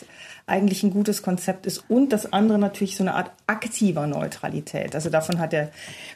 [0.48, 1.84] eigentlich ein gutes Konzept ist.
[1.90, 4.96] Und das andere natürlich so eine Art aktiver Neutralität.
[4.96, 5.72] Also davon hat der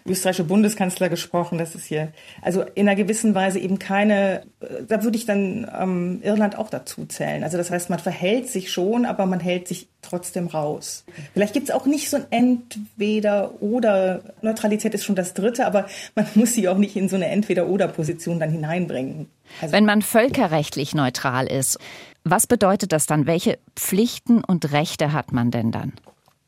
[0.07, 4.43] österreichische Bundeskanzler gesprochen, dass es hier, also in einer gewissen Weise eben keine,
[4.87, 7.43] da würde ich dann ähm, Irland auch dazu zählen.
[7.43, 11.03] Also das heißt, man verhält sich schon, aber man hält sich trotzdem raus.
[11.33, 15.87] Vielleicht gibt es auch nicht so ein Entweder oder Neutralität ist schon das Dritte, aber
[16.15, 19.27] man muss sie auch nicht in so eine Entweder-oder-Position dann hineinbringen.
[19.61, 21.77] Also Wenn man völkerrechtlich neutral ist,
[22.23, 23.27] was bedeutet das dann?
[23.27, 25.93] Welche Pflichten und Rechte hat man denn dann?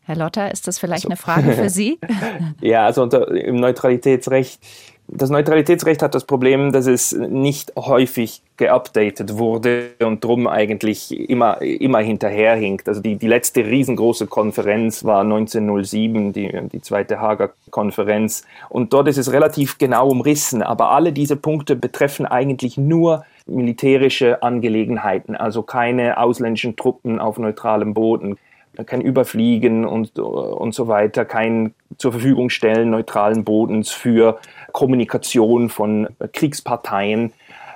[0.05, 1.97] Herr Lotter, ist das vielleicht eine Frage für Sie?
[2.61, 4.59] ja, also unter, im Neutralitätsrecht,
[5.07, 11.61] das Neutralitätsrecht hat das Problem, dass es nicht häufig geupdatet wurde und drum eigentlich immer,
[11.61, 12.87] immer hinterherhinkt.
[12.87, 18.43] Also die, die letzte riesengroße Konferenz war 1907, die, die zweite Hager Konferenz.
[18.69, 20.63] Und dort ist es relativ genau umrissen.
[20.63, 27.93] Aber alle diese Punkte betreffen eigentlich nur militärische Angelegenheiten, also keine ausländischen Truppen auf neutralem
[27.93, 28.37] Boden,
[28.85, 34.39] kein Überfliegen und, und so weiter, kein zur Verfügung stellen neutralen Bodens für
[34.71, 37.33] Kommunikation von Kriegsparteien.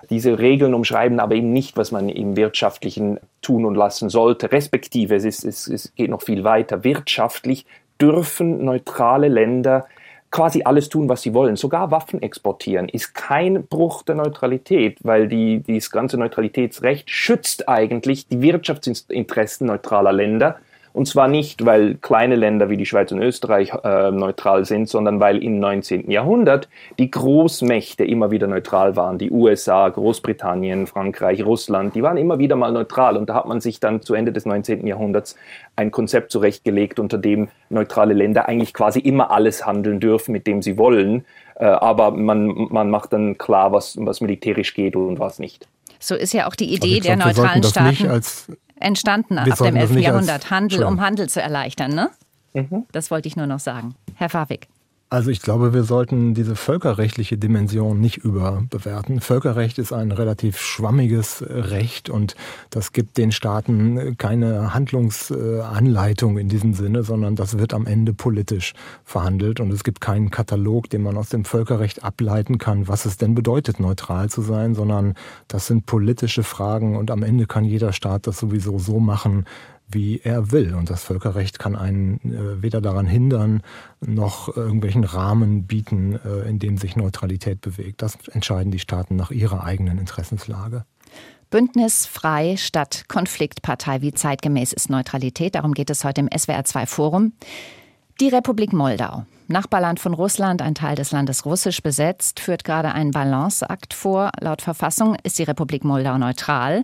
[0.09, 4.51] Diese Regeln umschreiben aber eben nicht, was man im Wirtschaftlichen tun und lassen sollte.
[4.51, 6.83] Respektive, es, ist, es, es geht noch viel weiter.
[6.83, 7.65] Wirtschaftlich
[7.99, 9.85] dürfen neutrale Länder
[10.31, 11.55] quasi alles tun, was sie wollen.
[11.55, 18.27] Sogar Waffen exportieren ist kein Bruch der Neutralität, weil die, dieses ganze Neutralitätsrecht schützt eigentlich
[18.27, 20.59] die Wirtschaftsinteressen neutraler Länder
[20.97, 25.19] und zwar nicht, weil kleine Länder wie die Schweiz und Österreich äh, neutral sind, sondern
[25.19, 26.09] weil im 19.
[26.09, 29.19] Jahrhundert die Großmächte immer wieder neutral waren.
[29.19, 33.15] Die USA, Großbritannien, Frankreich, Russland, die waren immer wieder mal neutral.
[33.15, 34.87] Und da hat man sich dann zu Ende des 19.
[34.87, 35.35] Jahrhunderts
[35.75, 40.63] ein Konzept zurechtgelegt, unter dem neutrale Länder eigentlich quasi immer alles handeln dürfen, mit dem
[40.63, 41.25] sie wollen.
[41.59, 45.67] Äh, aber man, man macht dann klar, was, was militärisch geht und was nicht.
[45.99, 48.23] So ist ja auch die Idee der glaub, neutralen Staaten
[48.79, 49.97] entstanden ab dem 11.
[49.97, 50.49] Jahrhundert.
[50.49, 52.09] Handel, um Handel zu erleichtern, ne?
[52.53, 52.85] Mhm.
[52.91, 53.95] Das wollte ich nur noch sagen.
[54.15, 54.67] Herr Fawig.
[55.09, 59.21] Also ich glaube, wir sollten diese völkerrechtliche Dimension nicht überbewerten.
[59.21, 62.35] Völkerrecht ist ein relativ schwammiges Recht und
[62.71, 68.73] das gibt den Staaten keine Handlungsanleitung in diesem Sinne, sondern das wird am Ende politisch
[69.05, 73.15] verhandelt und es gibt keinen Katalog, den man aus dem Völkerrecht ableiten kann, was es
[73.15, 75.13] denn bedeutet, neutral zu sein, sondern
[75.47, 79.45] das sind politische Fragen und am Ende kann jeder Staat das sowieso so machen,
[79.87, 80.75] wie er will.
[80.75, 83.61] Und das Völkerrecht kann einen äh, weder daran hindern,
[84.05, 88.01] noch irgendwelchen Rahmen bieten, äh, in dem sich Neutralität bewegt.
[88.01, 90.85] Das entscheiden die Staaten nach ihrer eigenen Interessenslage.
[91.49, 94.01] Bündnis frei statt Konfliktpartei.
[94.01, 95.55] Wie zeitgemäß ist Neutralität?
[95.55, 97.33] Darum geht es heute im SWR 2 Forum.
[98.19, 99.25] Die Republik Moldau.
[99.49, 104.31] Nachbarland von Russland, ein Teil des Landes russisch besetzt, führt gerade einen Balanceakt vor.
[104.41, 106.83] Laut Verfassung ist die Republik Moldau neutral.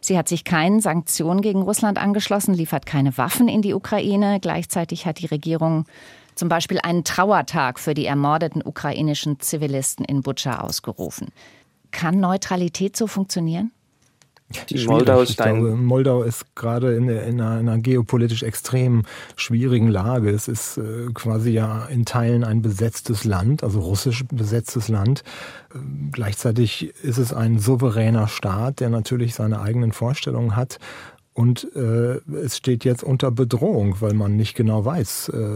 [0.00, 4.38] Sie hat sich keinen Sanktionen gegen Russland angeschlossen, liefert keine Waffen in die Ukraine.
[4.40, 5.86] Gleichzeitig hat die Regierung
[6.34, 11.28] zum Beispiel einen Trauertag für die ermordeten ukrainischen Zivilisten in Butscha ausgerufen.
[11.90, 13.72] Kann Neutralität so funktionieren?
[14.68, 19.04] Die Moldau ist glaube, Moldau ist gerade in, in, einer, in, einer, geopolitisch extrem
[19.36, 20.30] schwierigen Lage.
[20.30, 25.24] Es ist äh, quasi ja in Teilen ein besetztes Land, also russisch besetztes Land.
[25.74, 25.78] Äh,
[26.12, 30.78] gleichzeitig ist es ein souveräner Staat, der natürlich seine eigenen Vorstellungen hat
[31.34, 35.48] und äh, es steht jetzt unter Bedrohung, weil man nicht genau weiß, äh,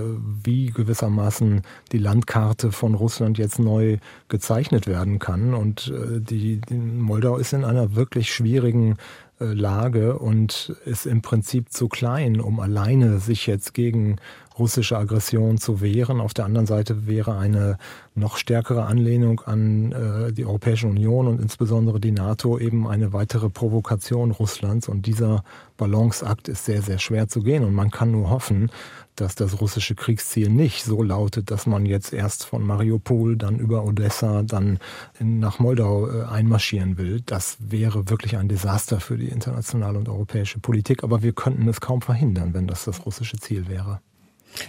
[0.43, 1.63] wie gewissermaßen
[1.93, 5.55] die Landkarte von Russland jetzt neu gezeichnet werden kann.
[5.55, 8.97] Und äh, die, die Moldau ist in einer wirklich schwierigen
[9.41, 14.17] äh, Lage und ist im Prinzip zu klein, um alleine sich jetzt gegen
[14.59, 16.21] russische Aggression zu wehren.
[16.21, 17.79] Auf der anderen Seite wäre eine
[18.15, 23.49] noch stärkere Anlehnung an äh, die Europäische Union und insbesondere die NATO eben eine weitere
[23.49, 24.89] Provokation Russlands.
[24.89, 25.45] Und dieser
[25.77, 27.65] Balanceakt ist sehr, sehr schwer zu gehen.
[27.65, 28.71] Und man kann nur hoffen,
[29.17, 33.85] dass das russische Kriegsziel nicht so lautet, dass man jetzt erst von Mariupol, dann über
[33.85, 34.79] Odessa, dann
[35.19, 37.21] in, nach Moldau äh, einmarschieren will.
[37.25, 41.03] Das wäre wirklich ein Desaster für die internationale und europäische Politik.
[41.03, 44.01] Aber wir könnten es kaum verhindern, wenn das das russische Ziel wäre.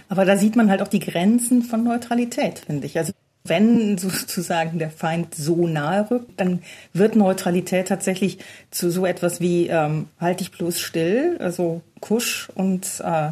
[0.08, 2.98] Aber da sieht man halt auch die Grenzen von Neutralität, finde ich.
[2.98, 3.12] Also
[3.44, 6.62] wenn sozusagen der Feind so nahe rückt, dann
[6.92, 8.38] wird Neutralität tatsächlich
[8.70, 13.30] zu so etwas wie ähm, halt dich bloß still, also kusch und äh,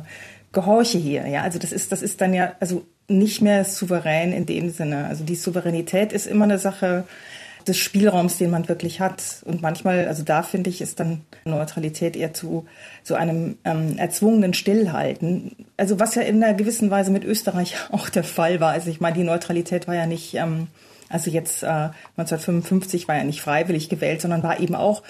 [0.52, 1.26] gehorche hier.
[1.26, 5.06] Ja, also das ist das ist dann ja also nicht mehr souverän in dem Sinne.
[5.06, 7.04] Also die Souveränität ist immer eine Sache
[7.68, 9.42] des Spielraums, den man wirklich hat.
[9.44, 12.66] Und manchmal, also da finde ich, ist dann Neutralität eher zu
[13.02, 15.66] so einem ähm, erzwungenen Stillhalten.
[15.76, 18.72] Also was ja in einer gewissen Weise mit Österreich auch der Fall war.
[18.72, 20.68] Also ich meine, die Neutralität war ja nicht, ähm,
[21.08, 25.02] also jetzt äh, 1955 war ja nicht freiwillig gewählt, sondern war eben auch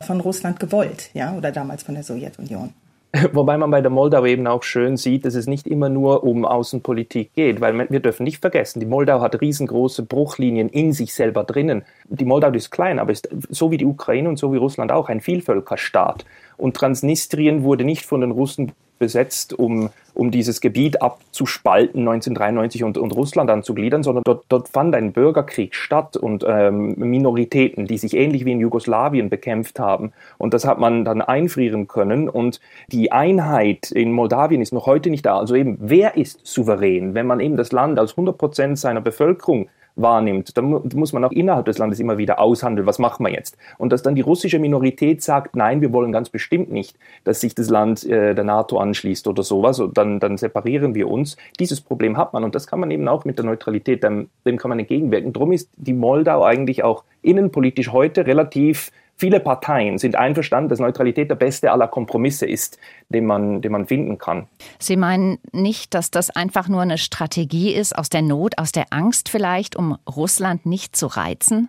[0.00, 2.74] von Russland gewollt, ja, oder damals von der Sowjetunion.
[3.32, 6.46] Wobei man bei der Moldau eben auch schön sieht, dass es nicht immer nur um
[6.46, 11.44] Außenpolitik geht, weil wir dürfen nicht vergessen, die Moldau hat riesengroße Bruchlinien in sich selber
[11.44, 11.82] drinnen.
[12.08, 15.10] Die Moldau ist klein, aber ist so wie die Ukraine und so wie Russland auch
[15.10, 16.24] ein Vielvölkerstaat.
[16.62, 18.70] Und Transnistrien wurde nicht von den Russen
[19.00, 24.94] besetzt, um, um dieses Gebiet abzuspalten 1993 und, und Russland anzugliedern, sondern dort, dort fand
[24.94, 30.12] ein Bürgerkrieg statt und ähm, Minoritäten, die sich ähnlich wie in Jugoslawien bekämpft haben.
[30.38, 32.28] Und das hat man dann einfrieren können.
[32.28, 35.38] Und die Einheit in Moldawien ist noch heute nicht da.
[35.38, 39.68] Also eben, wer ist souverän, wenn man eben das Land als 100 Prozent seiner Bevölkerung
[39.96, 43.56] wahrnimmt, dann muss man auch innerhalb des Landes immer wieder aushandeln, was machen wir jetzt.
[43.78, 47.54] Und dass dann die russische Minorität sagt, nein, wir wollen ganz bestimmt nicht, dass sich
[47.54, 51.36] das Land äh, der NATO anschließt oder sowas, und dann, dann separieren wir uns.
[51.58, 54.58] Dieses Problem hat man und das kann man eben auch mit der Neutralität, dem, dem
[54.58, 55.32] kann man entgegenwirken.
[55.32, 61.30] Darum ist die Moldau eigentlich auch innenpolitisch heute relativ Viele Parteien sind einverstanden, dass Neutralität
[61.30, 64.48] der beste aller Kompromisse ist, den man, den man finden kann.
[64.78, 68.86] Sie meinen nicht, dass das einfach nur eine Strategie ist aus der Not, aus der
[68.90, 71.68] Angst vielleicht, um Russland nicht zu reizen?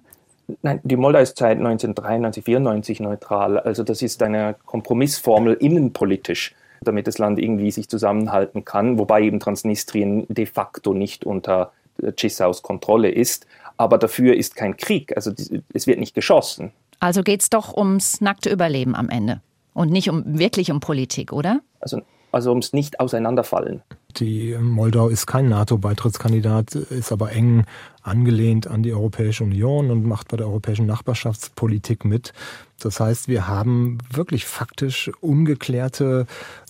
[0.61, 3.59] Nein, die Moldau ist seit 1993, 94 neutral.
[3.59, 9.39] Also das ist eine Kompromissformel innenpolitisch, damit das Land irgendwie sich zusammenhalten kann, wobei eben
[9.39, 11.71] Transnistrien de facto nicht unter
[12.17, 13.47] Chisaus Kontrolle ist.
[13.77, 15.15] Aber dafür ist kein Krieg.
[15.15, 15.31] Also
[15.73, 16.71] es wird nicht geschossen.
[16.99, 19.41] Also geht es doch ums nackte Überleben am Ende
[19.73, 21.61] und nicht um wirklich um Politik, oder?
[21.79, 22.01] Also,
[22.31, 23.81] also ums Nicht-Auseinanderfallen.
[24.17, 27.65] Die Moldau ist kein NATO-Beitrittskandidat, ist aber eng
[28.03, 32.33] angelehnt an die Europäische Union und macht bei der europäischen Nachbarschaftspolitik mit.
[32.79, 36.25] Das heißt, wir haben wirklich faktisch ungeklärte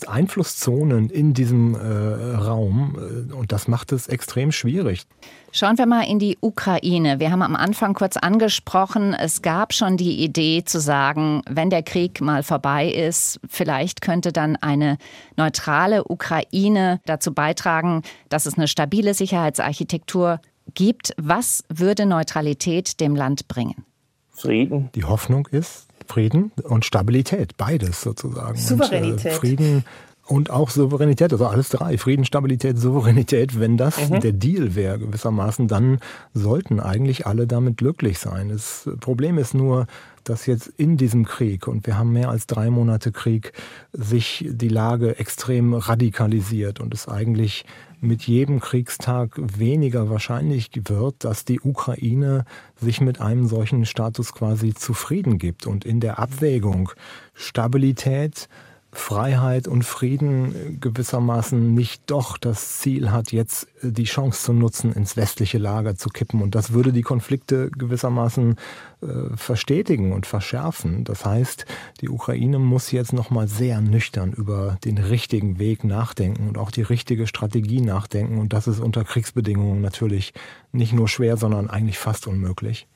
[0.05, 2.97] Einflusszonen in diesem äh, Raum
[3.29, 5.05] äh, und das macht es extrem schwierig.
[5.51, 7.19] Schauen wir mal in die Ukraine.
[7.19, 11.83] Wir haben am Anfang kurz angesprochen, es gab schon die Idee zu sagen, wenn der
[11.83, 14.97] Krieg mal vorbei ist, vielleicht könnte dann eine
[15.35, 20.39] neutrale Ukraine dazu beitragen, dass es eine stabile Sicherheitsarchitektur
[20.73, 21.13] gibt.
[21.17, 23.85] Was würde Neutralität dem Land bringen?
[24.31, 24.89] Frieden.
[24.95, 28.57] Die Hoffnung ist Frieden und Stabilität, beides sozusagen.
[28.57, 29.25] Souveränität.
[29.25, 29.85] Und, äh, Frieden
[30.25, 31.97] und auch Souveränität, also alles drei.
[31.97, 33.59] Frieden, Stabilität, Souveränität.
[33.59, 34.21] Wenn das mhm.
[34.21, 35.99] der Deal wäre gewissermaßen, dann
[36.33, 38.49] sollten eigentlich alle damit glücklich sein.
[38.49, 39.85] Das Problem ist nur,
[40.23, 43.51] dass jetzt in diesem Krieg, und wir haben mehr als drei Monate Krieg,
[43.91, 47.65] sich die Lage extrem radikalisiert und es eigentlich
[48.03, 54.73] mit jedem Kriegstag weniger wahrscheinlich wird, dass die Ukraine sich mit einem solchen Status quasi
[54.73, 55.65] zufrieden gibt.
[55.65, 56.91] Und in der Abwägung
[57.33, 58.49] Stabilität,
[58.93, 65.17] Freiheit und Frieden gewissermaßen nicht doch das Ziel hat, jetzt die Chance zu nutzen, ins
[65.17, 66.41] westliche Lager zu kippen.
[66.41, 68.55] Und das würde die Konflikte gewissermaßen
[69.01, 71.03] äh, verstetigen und verschärfen.
[71.03, 71.65] Das heißt,
[72.01, 76.83] die Ukraine muss jetzt nochmal sehr nüchtern über den richtigen Weg nachdenken und auch die
[76.83, 78.37] richtige Strategie nachdenken.
[78.37, 80.33] Und das ist unter Kriegsbedingungen natürlich
[80.71, 82.87] nicht nur schwer, sondern eigentlich fast unmöglich.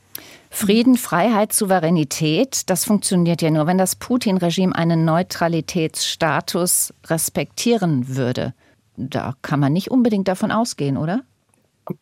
[0.49, 8.53] Frieden, Freiheit, Souveränität, das funktioniert ja nur, wenn das Putin-Regime einen Neutralitätsstatus respektieren würde.
[8.95, 11.21] Da kann man nicht unbedingt davon ausgehen, oder?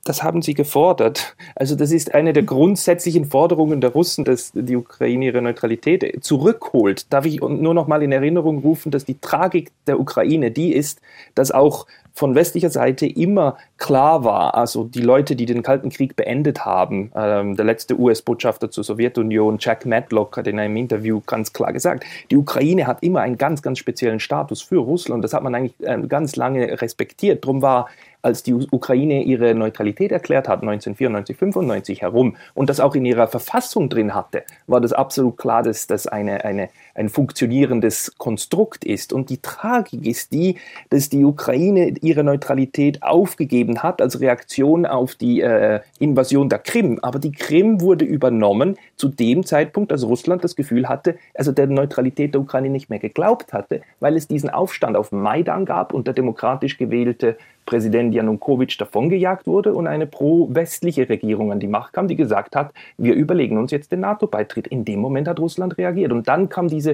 [0.03, 1.35] Das haben sie gefordert.
[1.55, 7.11] Also das ist eine der grundsätzlichen Forderungen der Russen, dass die Ukraine ihre Neutralität zurückholt.
[7.13, 11.01] Darf ich nur noch mal in Erinnerung rufen, dass die Tragik der Ukraine die ist,
[11.35, 16.15] dass auch von westlicher Seite immer klar war, also die Leute, die den Kalten Krieg
[16.15, 21.51] beendet haben, ähm, der letzte US-Botschafter zur Sowjetunion, Jack Matlock, hat in einem Interview ganz
[21.51, 25.25] klar gesagt, die Ukraine hat immer einen ganz, ganz speziellen Status für Russland.
[25.25, 27.43] Das hat man eigentlich äh, ganz lange respektiert.
[27.43, 27.87] Drum war
[28.25, 33.27] als die Ukraine ihre Neutralität erklärt hat, 1994, 95 herum, und das auch in ihrer
[33.27, 39.13] Verfassung drin hatte, war das absolut klar, dass das eine, eine, ein funktionierendes Konstrukt ist.
[39.13, 40.55] Und die Tragik ist die,
[40.89, 46.99] dass die Ukraine ihre Neutralität aufgegeben hat als Reaktion auf die äh, Invasion der Krim.
[47.01, 51.67] Aber die Krim wurde übernommen zu dem Zeitpunkt, als Russland das Gefühl hatte, also der
[51.67, 56.07] Neutralität der Ukraine nicht mehr geglaubt hatte, weil es diesen Aufstand auf Maidan gab und
[56.07, 62.07] der demokratisch gewählte Präsident Janukowitsch davongejagt wurde und eine pro-westliche Regierung an die Macht kam,
[62.07, 64.67] die gesagt hat, wir überlegen uns jetzt den NATO-Beitritt.
[64.67, 66.11] In dem Moment hat Russland reagiert.
[66.11, 66.84] Und dann kam diese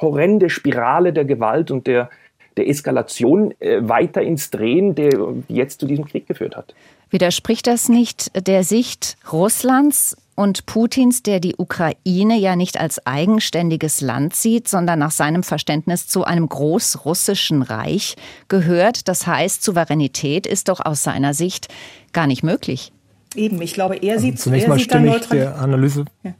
[0.00, 2.10] horrende Spirale der Gewalt und der,
[2.56, 5.10] der Eskalation äh, weiter ins Drehen, der
[5.48, 6.74] jetzt zu diesem Krieg geführt hat.
[7.10, 14.00] Widerspricht das nicht der Sicht Russlands und Putins, der die Ukraine ja nicht als eigenständiges
[14.00, 18.16] Land sieht, sondern nach seinem Verständnis zu einem großrussischen Reich
[18.48, 19.08] gehört.
[19.08, 21.68] Das heißt, Souveränität ist doch aus seiner Sicht
[22.12, 22.92] gar nicht möglich.
[23.34, 26.04] Eben, ich glaube, er sieht, zunächst er mal sieht stimme ich der Analyse.
[26.22, 26.34] Ja.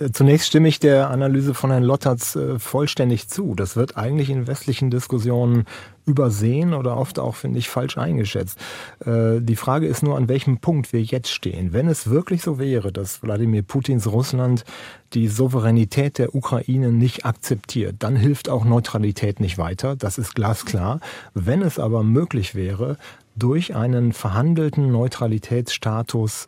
[0.00, 3.54] Äh, zunächst stimme ich der Analyse von Herrn Lotterz äh, vollständig zu.
[3.54, 5.64] Das wird eigentlich in westlichen Diskussionen
[6.06, 8.58] übersehen oder oft auch, finde ich, falsch eingeschätzt.
[9.04, 11.72] Äh, die Frage ist nur, an welchem Punkt wir jetzt stehen.
[11.72, 14.64] Wenn es wirklich so wäre, dass Wladimir Putins Russland
[15.14, 19.96] die Souveränität der Ukraine nicht akzeptiert, dann hilft auch Neutralität nicht weiter.
[19.96, 21.00] Das ist glasklar.
[21.34, 22.96] Wenn es aber möglich wäre,
[23.38, 26.46] durch einen verhandelten Neutralitätsstatus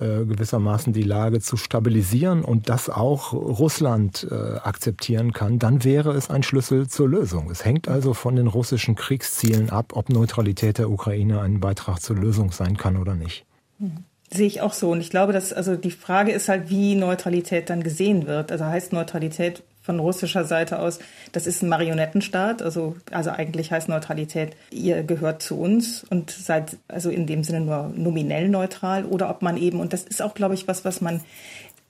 [0.00, 6.12] äh, gewissermaßen die Lage zu stabilisieren und das auch Russland äh, akzeptieren kann, dann wäre
[6.12, 7.50] es ein Schlüssel zur Lösung.
[7.50, 12.16] Es hängt also von den russischen Kriegszielen ab, ob Neutralität der Ukraine ein Beitrag zur
[12.16, 13.44] Lösung sein kann oder nicht.
[13.78, 14.04] Mhm.
[14.32, 14.90] Sehe ich auch so.
[14.90, 18.52] Und ich glaube, dass also die Frage ist halt, wie Neutralität dann gesehen wird.
[18.52, 20.98] Also heißt Neutralität von russischer Seite aus,
[21.32, 26.76] das ist ein Marionettenstaat, also, also eigentlich heißt Neutralität, ihr gehört zu uns und seid
[26.88, 30.34] also in dem Sinne nur nominell neutral oder ob man eben, und das ist auch,
[30.34, 31.22] glaube ich, was, was man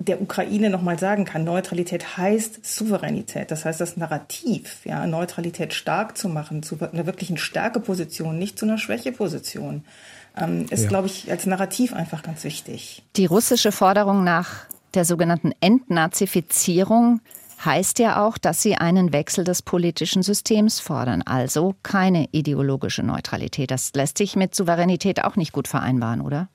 [0.00, 3.50] der Ukraine nochmal sagen kann, Neutralität heißt Souveränität.
[3.50, 8.64] Das heißt, das Narrativ, ja, Neutralität stark zu machen, zu einer wirklichen Stärkeposition, nicht zu
[8.64, 9.84] einer Schwächeposition,
[10.38, 10.88] ähm, ist, ja.
[10.88, 13.02] glaube ich, als Narrativ einfach ganz wichtig.
[13.16, 17.20] Die russische Forderung nach der sogenannten Entnazifizierung
[17.64, 23.70] heißt ja auch, dass sie einen Wechsel des politischen Systems fordern, also keine ideologische Neutralität.
[23.70, 26.48] Das lässt sich mit Souveränität auch nicht gut vereinbaren, oder?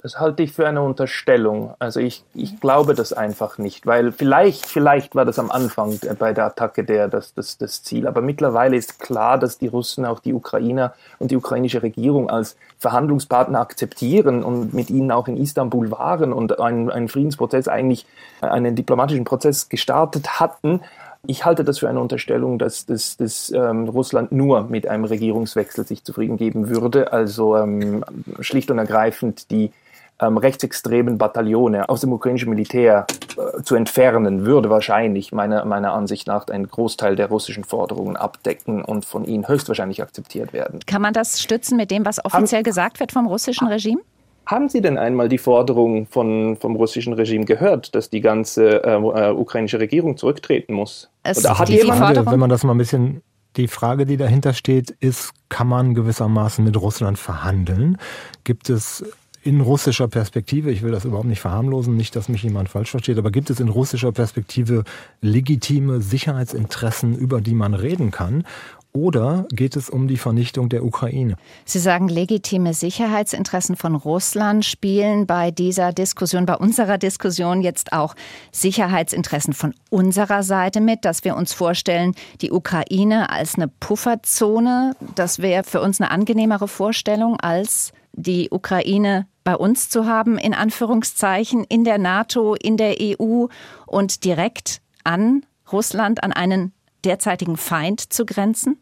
[0.00, 1.74] Das halte ich für eine Unterstellung.
[1.80, 6.32] Also ich, ich glaube das einfach nicht, weil vielleicht, vielleicht war das am Anfang bei
[6.32, 8.06] der Attacke der, das, das, das Ziel.
[8.06, 12.56] Aber mittlerweile ist klar, dass die Russen auch die Ukrainer und die ukrainische Regierung als
[12.78, 18.06] Verhandlungspartner akzeptieren und mit ihnen auch in Istanbul waren und einen, einen Friedensprozess eigentlich,
[18.40, 20.80] einen diplomatischen Prozess gestartet hatten.
[21.26, 25.84] Ich halte das für eine Unterstellung, dass, dass, dass ähm, Russland nur mit einem Regierungswechsel
[25.84, 27.12] sich zufrieden geben würde.
[27.12, 28.04] Also ähm,
[28.38, 29.72] schlicht und ergreifend die
[30.20, 33.06] ähm, rechtsextremen Bataillone aus dem ukrainischen Militär
[33.36, 38.84] äh, zu entfernen, würde wahrscheinlich meiner, meiner Ansicht nach einen Großteil der russischen Forderungen abdecken
[38.84, 40.80] und von ihnen höchstwahrscheinlich akzeptiert werden.
[40.86, 44.00] Kann man das stützen mit dem, was offiziell Haben, gesagt wird vom russischen Regime?
[44.46, 48.94] Haben Sie denn einmal die Forderung von, vom russischen Regime gehört, dass die ganze äh,
[48.94, 51.10] äh ukrainische Regierung zurücktreten muss?
[51.22, 53.22] Es Oder hat die, jemand, die wenn man das mal ein bisschen
[53.56, 57.98] die Frage, die dahinter steht, ist, kann man gewissermaßen mit Russland verhandeln?
[58.44, 59.04] Gibt es
[59.48, 63.16] in russischer Perspektive, ich will das überhaupt nicht verharmlosen, nicht, dass mich jemand falsch versteht,
[63.16, 64.84] aber gibt es in russischer Perspektive
[65.22, 68.44] legitime Sicherheitsinteressen, über die man reden kann?
[68.92, 71.36] Oder geht es um die Vernichtung der Ukraine?
[71.64, 78.14] Sie sagen, legitime Sicherheitsinteressen von Russland spielen bei dieser Diskussion, bei unserer Diskussion jetzt auch
[78.52, 85.38] Sicherheitsinteressen von unserer Seite mit, dass wir uns vorstellen, die Ukraine als eine Pufferzone, das
[85.38, 91.64] wäre für uns eine angenehmere Vorstellung als die Ukraine bei uns zu haben, in Anführungszeichen,
[91.64, 93.46] in der NATO, in der EU
[93.86, 96.72] und direkt an Russland, an einen
[97.04, 98.78] derzeitigen Feind zu grenzen?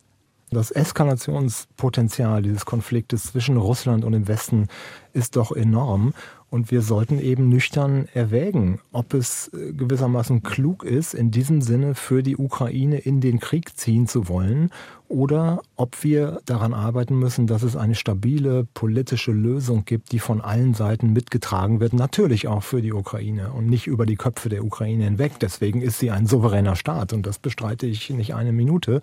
[0.51, 4.68] Das Eskalationspotenzial dieses Konfliktes zwischen Russland und dem Westen
[5.12, 6.14] ist doch enorm.
[6.49, 11.94] Und wir sollten eben nüchtern erwägen, ob es äh, gewissermaßen klug ist, in diesem Sinne
[11.94, 14.70] für die Ukraine in den Krieg ziehen zu wollen
[15.09, 20.40] oder ob wir daran arbeiten müssen, dass es eine stabile politische Lösung gibt, die von
[20.40, 24.64] allen Seiten mitgetragen wird, natürlich auch für die Ukraine und nicht über die Köpfe der
[24.64, 25.34] Ukraine hinweg.
[25.40, 29.01] Deswegen ist sie ein souveräner Staat und das bestreite ich nicht eine Minute,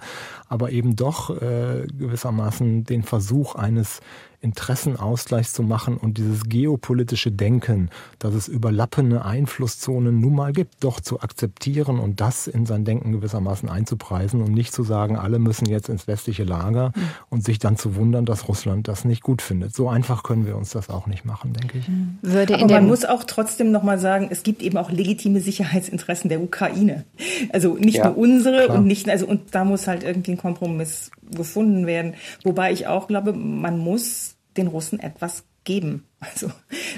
[0.49, 4.01] aber eben doch äh, gewissermaßen den Versuch eines
[4.43, 7.89] Interessenausgleich zu machen und dieses geopolitische Denken,
[8.19, 13.13] dass es überlappende Einflusszonen nun mal gibt, doch zu akzeptieren und das in sein Denken
[13.13, 17.01] gewissermaßen einzupreisen und nicht zu sagen, alle müssen jetzt ins westliche Lager mhm.
[17.29, 19.73] und sich dann zu wundern, dass Russland das nicht gut findet.
[19.73, 21.87] So einfach können wir uns das auch nicht machen, denke ich.
[21.87, 22.17] Mhm.
[22.21, 26.41] Würde Aber man muss auch trotzdem nochmal sagen, es gibt eben auch legitime Sicherheitsinteressen der
[26.41, 27.05] Ukraine.
[27.53, 28.77] Also nicht ja, nur unsere klar.
[28.77, 32.15] und nicht, also und da muss halt irgendwie ein Kompromiss gefunden werden.
[32.43, 36.05] Wobei ich auch glaube, man muss den Russen etwas geben.
[36.23, 36.49] Also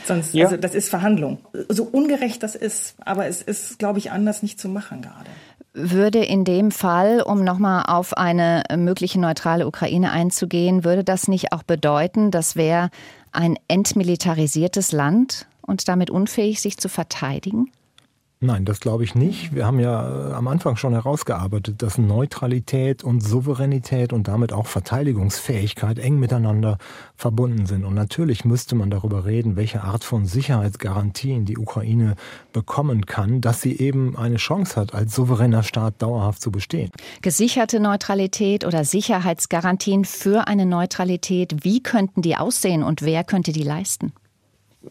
[0.06, 0.46] sonst, ja.
[0.46, 1.40] also das ist Verhandlung.
[1.68, 5.32] So ungerecht das ist, aber es ist, glaube ich, anders nicht zu machen gerade.
[5.74, 11.54] Würde in dem Fall, um nochmal auf eine mögliche neutrale Ukraine einzugehen, würde das nicht
[11.54, 12.92] auch bedeuten, das wäre
[13.32, 17.72] ein entmilitarisiertes Land und damit unfähig, sich zu verteidigen?
[18.42, 19.56] Nein, das glaube ich nicht.
[19.56, 24.68] Wir haben ja äh, am Anfang schon herausgearbeitet, dass Neutralität und Souveränität und damit auch
[24.68, 26.78] Verteidigungsfähigkeit eng miteinander
[27.16, 27.86] verbunden sind.
[27.86, 32.16] Und natürlich müsste man darüber reden, welche Art von Sicherheitsgarantien die Ukraine
[32.52, 36.92] bekommen kann, dass sie eben eine Chance hat, als souveräner Staat dauerhaft zu bestehen.
[37.22, 43.64] Gesicherte Neutralität oder Sicherheitsgarantien für eine Neutralität, wie könnten die aussehen und wer könnte die
[43.64, 44.12] leisten?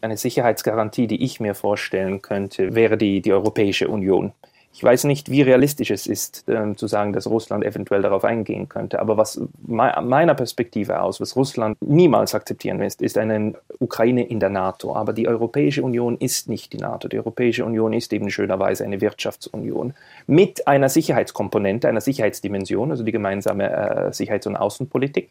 [0.01, 4.33] Eine Sicherheitsgarantie, die ich mir vorstellen könnte, wäre die, die Europäische Union.
[4.77, 8.69] Ich weiß nicht, wie realistisch es ist, äh, zu sagen, dass Russland eventuell darauf eingehen
[8.69, 8.99] könnte.
[8.99, 14.51] Aber was meiner Perspektive aus, was Russland niemals akzeptieren wird, ist eine Ukraine in der
[14.51, 14.97] NATO.
[14.97, 17.07] Aber die Europäische Union ist nicht die NATO.
[17.07, 19.95] Die Europäische Union ist eben schönerweise eine Wirtschaftsunion
[20.27, 25.31] mit einer Sicherheitskomponente, einer Sicherheitsdimension, also die gemeinsame äh, Sicherheits- und Außenpolitik.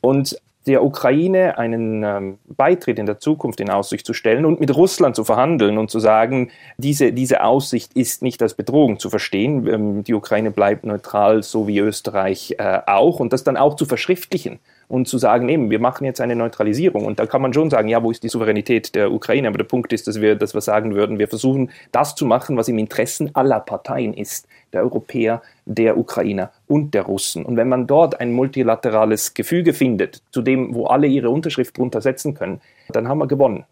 [0.00, 4.74] Und der Ukraine einen ähm, Beitritt in der Zukunft in Aussicht zu stellen und mit
[4.74, 9.66] Russland zu verhandeln und zu sagen, diese, diese Aussicht ist nicht als Bedrohung zu verstehen,
[9.66, 13.86] ähm, die Ukraine bleibt neutral, so wie Österreich äh, auch, und das dann auch zu
[13.86, 14.58] verschriftlichen
[14.90, 17.06] und zu sagen, eben, wir machen jetzt eine Neutralisierung.
[17.06, 19.46] Und da kann man schon sagen, ja, wo ist die Souveränität der Ukraine?
[19.46, 22.56] Aber der Punkt ist, dass wir, dass wir sagen würden, wir versuchen, das zu machen,
[22.56, 27.44] was im Interessen aller Parteien ist, der Europäer, der Ukrainer und der Russen.
[27.44, 32.00] Und wenn man dort ein multilaterales Gefüge findet, zu dem, wo alle ihre Unterschrift drunter
[32.00, 33.64] setzen können, dann haben wir gewonnen.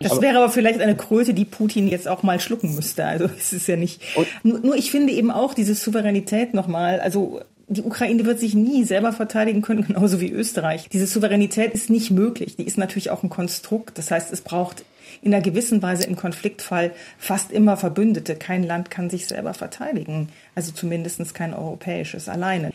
[0.00, 3.04] Das wäre aber vielleicht eine Kröte, die Putin jetzt auch mal schlucken müsste.
[3.04, 4.00] Also es ist ja nicht.
[4.44, 8.84] Nur, nur ich finde eben auch diese Souveränität nochmal, also die Ukraine wird sich nie
[8.84, 10.88] selber verteidigen können, genauso wie Österreich.
[10.92, 12.56] Diese Souveränität ist nicht möglich.
[12.56, 13.98] Die ist natürlich auch ein Konstrukt.
[13.98, 14.84] Das heißt, es braucht
[15.22, 18.36] in einer gewissen Weise im Konfliktfall fast immer Verbündete.
[18.36, 22.72] Kein Land kann sich selber verteidigen, also zumindest kein europäisches alleine.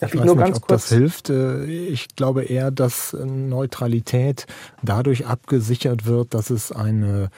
[0.00, 0.88] Darf ich, ich nur nicht, ganz ob kurz?
[0.88, 1.30] das hilft.
[1.30, 4.46] Äh, ich glaube eher, dass Neutralität
[4.82, 7.30] dadurch abgesichert wird, dass es eine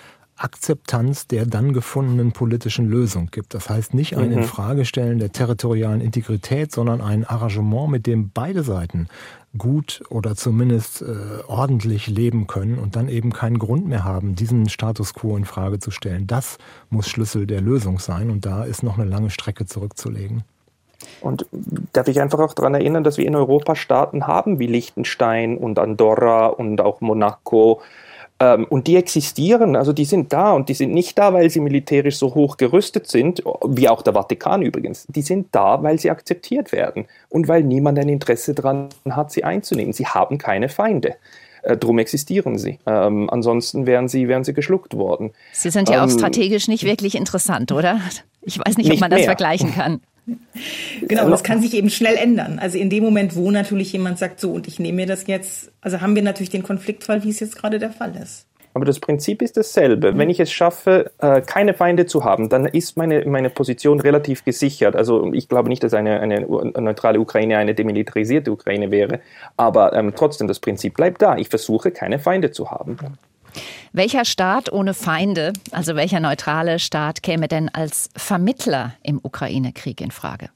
[0.42, 3.54] Akzeptanz der dann gefundenen politischen Lösung gibt.
[3.54, 4.38] Das heißt nicht ein mhm.
[4.38, 9.08] Infragestellen der territorialen Integrität, sondern ein Arrangement, mit dem beide Seiten
[9.56, 14.68] gut oder zumindest äh, ordentlich leben können und dann eben keinen Grund mehr haben, diesen
[14.68, 16.26] Status quo in Frage zu stellen.
[16.26, 16.58] Das
[16.90, 20.44] muss Schlüssel der Lösung sein und da ist noch eine lange Strecke zurückzulegen.
[21.20, 21.46] Und
[21.92, 25.78] darf ich einfach auch daran erinnern, dass wir in Europa Staaten haben wie Liechtenstein und
[25.78, 27.82] Andorra und auch Monaco,
[28.68, 32.16] und die existieren, also die sind da und die sind nicht da, weil sie militärisch
[32.16, 35.06] so hoch gerüstet sind, wie auch der Vatikan übrigens.
[35.08, 39.44] Die sind da, weil sie akzeptiert werden und weil niemand ein Interesse daran hat, sie
[39.44, 39.92] einzunehmen.
[39.92, 41.16] Sie haben keine Feinde.
[41.62, 42.78] Äh, drum existieren sie.
[42.86, 45.30] Ähm, ansonsten wären sie, wären sie geschluckt worden.
[45.52, 48.00] Sie sind ja ähm, auch strategisch nicht wirklich interessant, oder?
[48.42, 49.26] Ich weiß nicht, ob man das mehr.
[49.26, 50.00] vergleichen kann.
[51.02, 52.58] Genau, das kann sich eben schnell ändern.
[52.58, 55.72] Also in dem Moment, wo natürlich jemand sagt, so und ich nehme mir das jetzt,
[55.80, 58.46] also haben wir natürlich den Konfliktfall, wie es jetzt gerade der Fall ist.
[58.74, 60.16] Aber das Prinzip ist dasselbe.
[60.16, 64.44] Wenn ich es schaffe, äh, keine Feinde zu haben, dann ist meine, meine Position relativ
[64.44, 64.96] gesichert.
[64.96, 69.20] Also ich glaube nicht, dass eine, eine neutrale Ukraine eine demilitarisierte Ukraine wäre,
[69.58, 71.36] aber ähm, trotzdem, das Prinzip bleibt da.
[71.36, 72.96] Ich versuche, keine Feinde zu haben.
[73.92, 80.10] Welcher Staat ohne Feinde, also welcher neutrale Staat käme denn als Vermittler im Ukraine-Krieg in
[80.10, 80.50] Frage?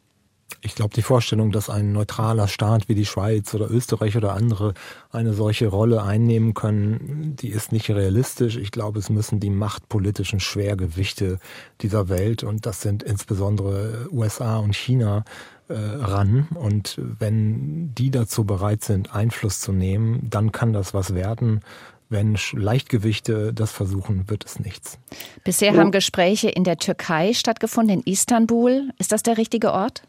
[0.62, 4.74] Ich glaube, die Vorstellung, dass ein neutraler Staat wie die Schweiz oder Österreich oder andere
[5.12, 8.56] eine solche Rolle einnehmen können, die ist nicht realistisch.
[8.56, 11.38] Ich glaube, es müssen die machtpolitischen Schwergewichte
[11.82, 15.24] dieser Welt, und das sind insbesondere USA und China,
[15.68, 16.48] äh, ran.
[16.54, 21.60] Und wenn die dazu bereit sind, Einfluss zu nehmen, dann kann das was werden.
[22.08, 24.98] Wenn Leichtgewichte das versuchen, wird es nichts.
[25.42, 28.90] Bisher haben Gespräche in der Türkei stattgefunden, in Istanbul.
[28.98, 30.02] Ist das der richtige Ort?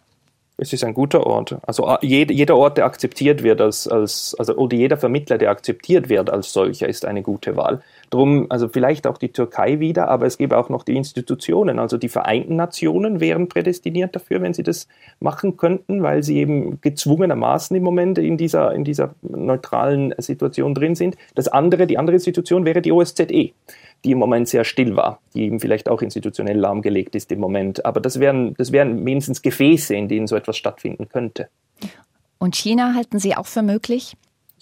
[0.58, 1.58] Es ist ein guter Ort.
[1.68, 6.32] Also jeder Ort, der akzeptiert wird als, als also oder jeder Vermittler, der akzeptiert wird
[6.32, 7.82] als solcher, ist eine gute Wahl.
[8.10, 11.80] Drum, also vielleicht auch die Türkei wieder, aber es gäbe auch noch die Institutionen.
[11.80, 14.88] Also die Vereinten Nationen wären prädestiniert dafür, wenn sie das
[15.20, 20.96] machen könnten, weil sie eben gezwungenermaßen im Moment in dieser, in dieser neutralen Situation drin
[20.96, 21.18] sind.
[21.36, 23.52] Das andere, die andere Institution wäre die OSZE
[24.06, 27.86] die im Moment sehr still war, die eben vielleicht auch institutionell lahmgelegt ist im Moment.
[27.86, 31.50] Aber das wären, das wären mindestens Gefäße, in denen so etwas stattfinden könnte.
[32.38, 34.16] Und China halten Sie auch für möglich?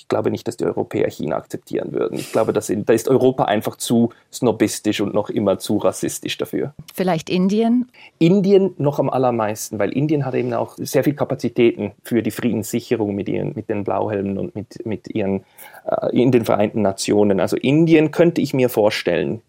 [0.06, 2.20] Ich glaube nicht, dass die Europäer China akzeptieren würden.
[2.20, 6.38] Ich glaube, dass in, da ist Europa einfach zu snobistisch und noch immer zu rassistisch
[6.38, 6.76] dafür.
[6.94, 7.90] Vielleicht Indien?
[8.20, 13.16] Indien noch am allermeisten, weil Indien hat eben auch sehr viel Kapazitäten für die Friedenssicherung
[13.16, 15.44] mit, ihren, mit den Blauhelmen und mit, mit ihren
[15.88, 17.40] äh, in den Vereinten Nationen.
[17.40, 19.42] Also Indien könnte ich mir vorstellen.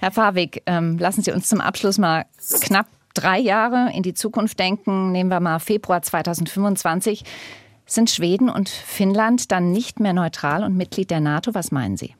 [0.00, 2.24] Herr Fawig, ähm, lassen Sie uns zum Abschluss mal
[2.60, 5.12] knapp drei Jahre in die Zukunft denken.
[5.12, 7.22] Nehmen wir mal Februar 2025.
[7.86, 11.54] Sind Schweden und Finnland dann nicht mehr neutral und Mitglied der NATO?
[11.54, 12.14] Was meinen Sie?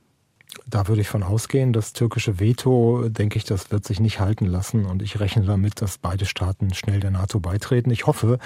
[0.73, 4.47] Da würde ich von ausgehen, das türkische Veto, denke ich, das wird sich nicht halten
[4.47, 4.87] lassen.
[4.87, 7.91] Und ich rechne damit, dass beide Staaten schnell der NATO beitreten.
[7.91, 8.39] Ich hoffe,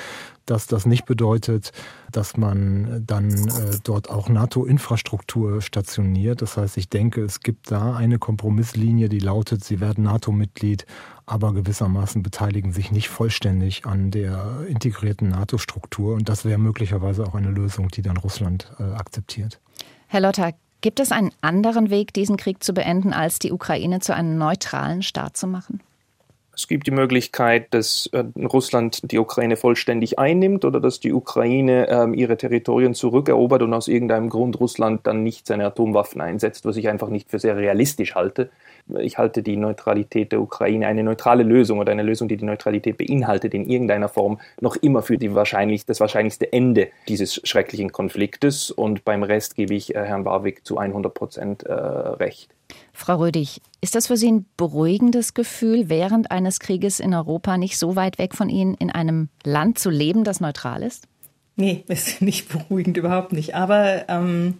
[0.45, 1.71] dass das nicht bedeutet,
[2.11, 6.43] dass man dann äh, dort auch NATO-Infrastruktur stationiert.
[6.43, 10.85] Das heißt, ich denke, es gibt da eine Kompromisslinie, die lautet, sie werden NATO-Mitglied,
[11.27, 16.17] aber gewissermaßen beteiligen sich nicht vollständig an der integrierten NATO-Struktur.
[16.17, 19.61] Und das wäre möglicherweise auch eine Lösung, die dann Russland äh, akzeptiert.
[20.09, 20.53] Herr Lotter,
[20.87, 25.03] gibt es einen anderen Weg, diesen Krieg zu beenden, als die Ukraine zu einem neutralen
[25.03, 25.81] Staat zu machen?
[26.55, 31.89] Es gibt die Möglichkeit, dass äh, Russland die Ukraine vollständig einnimmt oder dass die Ukraine
[31.89, 36.77] äh, ihre Territorien zurückerobert und aus irgendeinem Grund Russland dann nicht seine Atomwaffen einsetzt, was
[36.77, 38.49] ich einfach nicht für sehr realistisch halte
[39.01, 42.97] ich halte die Neutralität der Ukraine, eine neutrale Lösung oder eine Lösung, die die Neutralität
[42.97, 48.71] beinhaltet, in irgendeiner Form noch immer für die wahrscheinlich, das wahrscheinlichste Ende dieses schrecklichen Konfliktes.
[48.71, 52.55] Und beim Rest gebe ich äh, Herrn Warwick zu 100 Prozent äh, recht.
[52.93, 57.79] Frau Rödig, ist das für Sie ein beruhigendes Gefühl, während eines Krieges in Europa nicht
[57.79, 61.07] so weit weg von Ihnen in einem Land zu leben, das neutral ist?
[61.57, 63.55] Nee, ist nicht beruhigend, überhaupt nicht.
[63.55, 64.59] Aber ähm,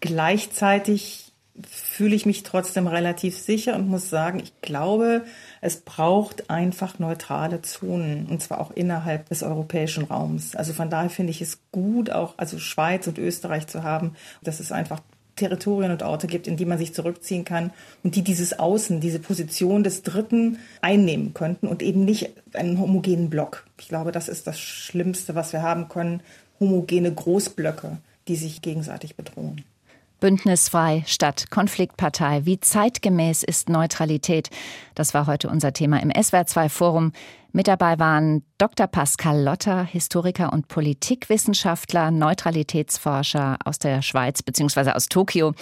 [0.00, 1.23] gleichzeitig
[1.62, 5.24] fühle ich mich trotzdem relativ sicher und muss sagen, ich glaube,
[5.60, 10.56] es braucht einfach neutrale Zonen und zwar auch innerhalb des europäischen Raums.
[10.56, 14.58] Also von daher finde ich es gut, auch also Schweiz und Österreich zu haben, dass
[14.58, 15.00] es einfach
[15.36, 19.18] Territorien und Orte gibt, in die man sich zurückziehen kann und die dieses Außen, diese
[19.18, 23.66] Position des Dritten einnehmen könnten und eben nicht einen homogenen Block.
[23.80, 26.20] Ich glaube, das ist das Schlimmste, was wir haben können,
[26.60, 27.98] homogene Großblöcke,
[28.28, 29.64] die sich gegenseitig bedrohen.
[30.24, 32.46] Bündnisfrei statt Konfliktpartei.
[32.46, 34.48] Wie zeitgemäß ist Neutralität?
[34.94, 37.12] Das war heute unser Thema im SWR2 Forum.
[37.52, 38.86] Mit dabei waren Dr.
[38.86, 44.92] Pascal Lotter, Historiker und Politikwissenschaftler, Neutralitätsforscher aus der Schweiz bzw.
[44.92, 45.52] aus Tokio,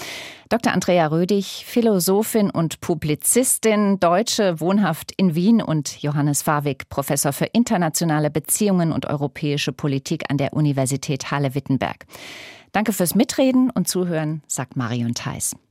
[0.48, 0.72] Dr.
[0.72, 8.30] Andrea Rödig, Philosophin und Publizistin, Deutsche, wohnhaft in Wien und Johannes Fawig, Professor für internationale
[8.30, 12.06] Beziehungen und europäische Politik an der Universität Halle-Wittenberg.
[12.72, 15.54] Danke fürs Mitreden und Zuhören, sagt Marion Theis.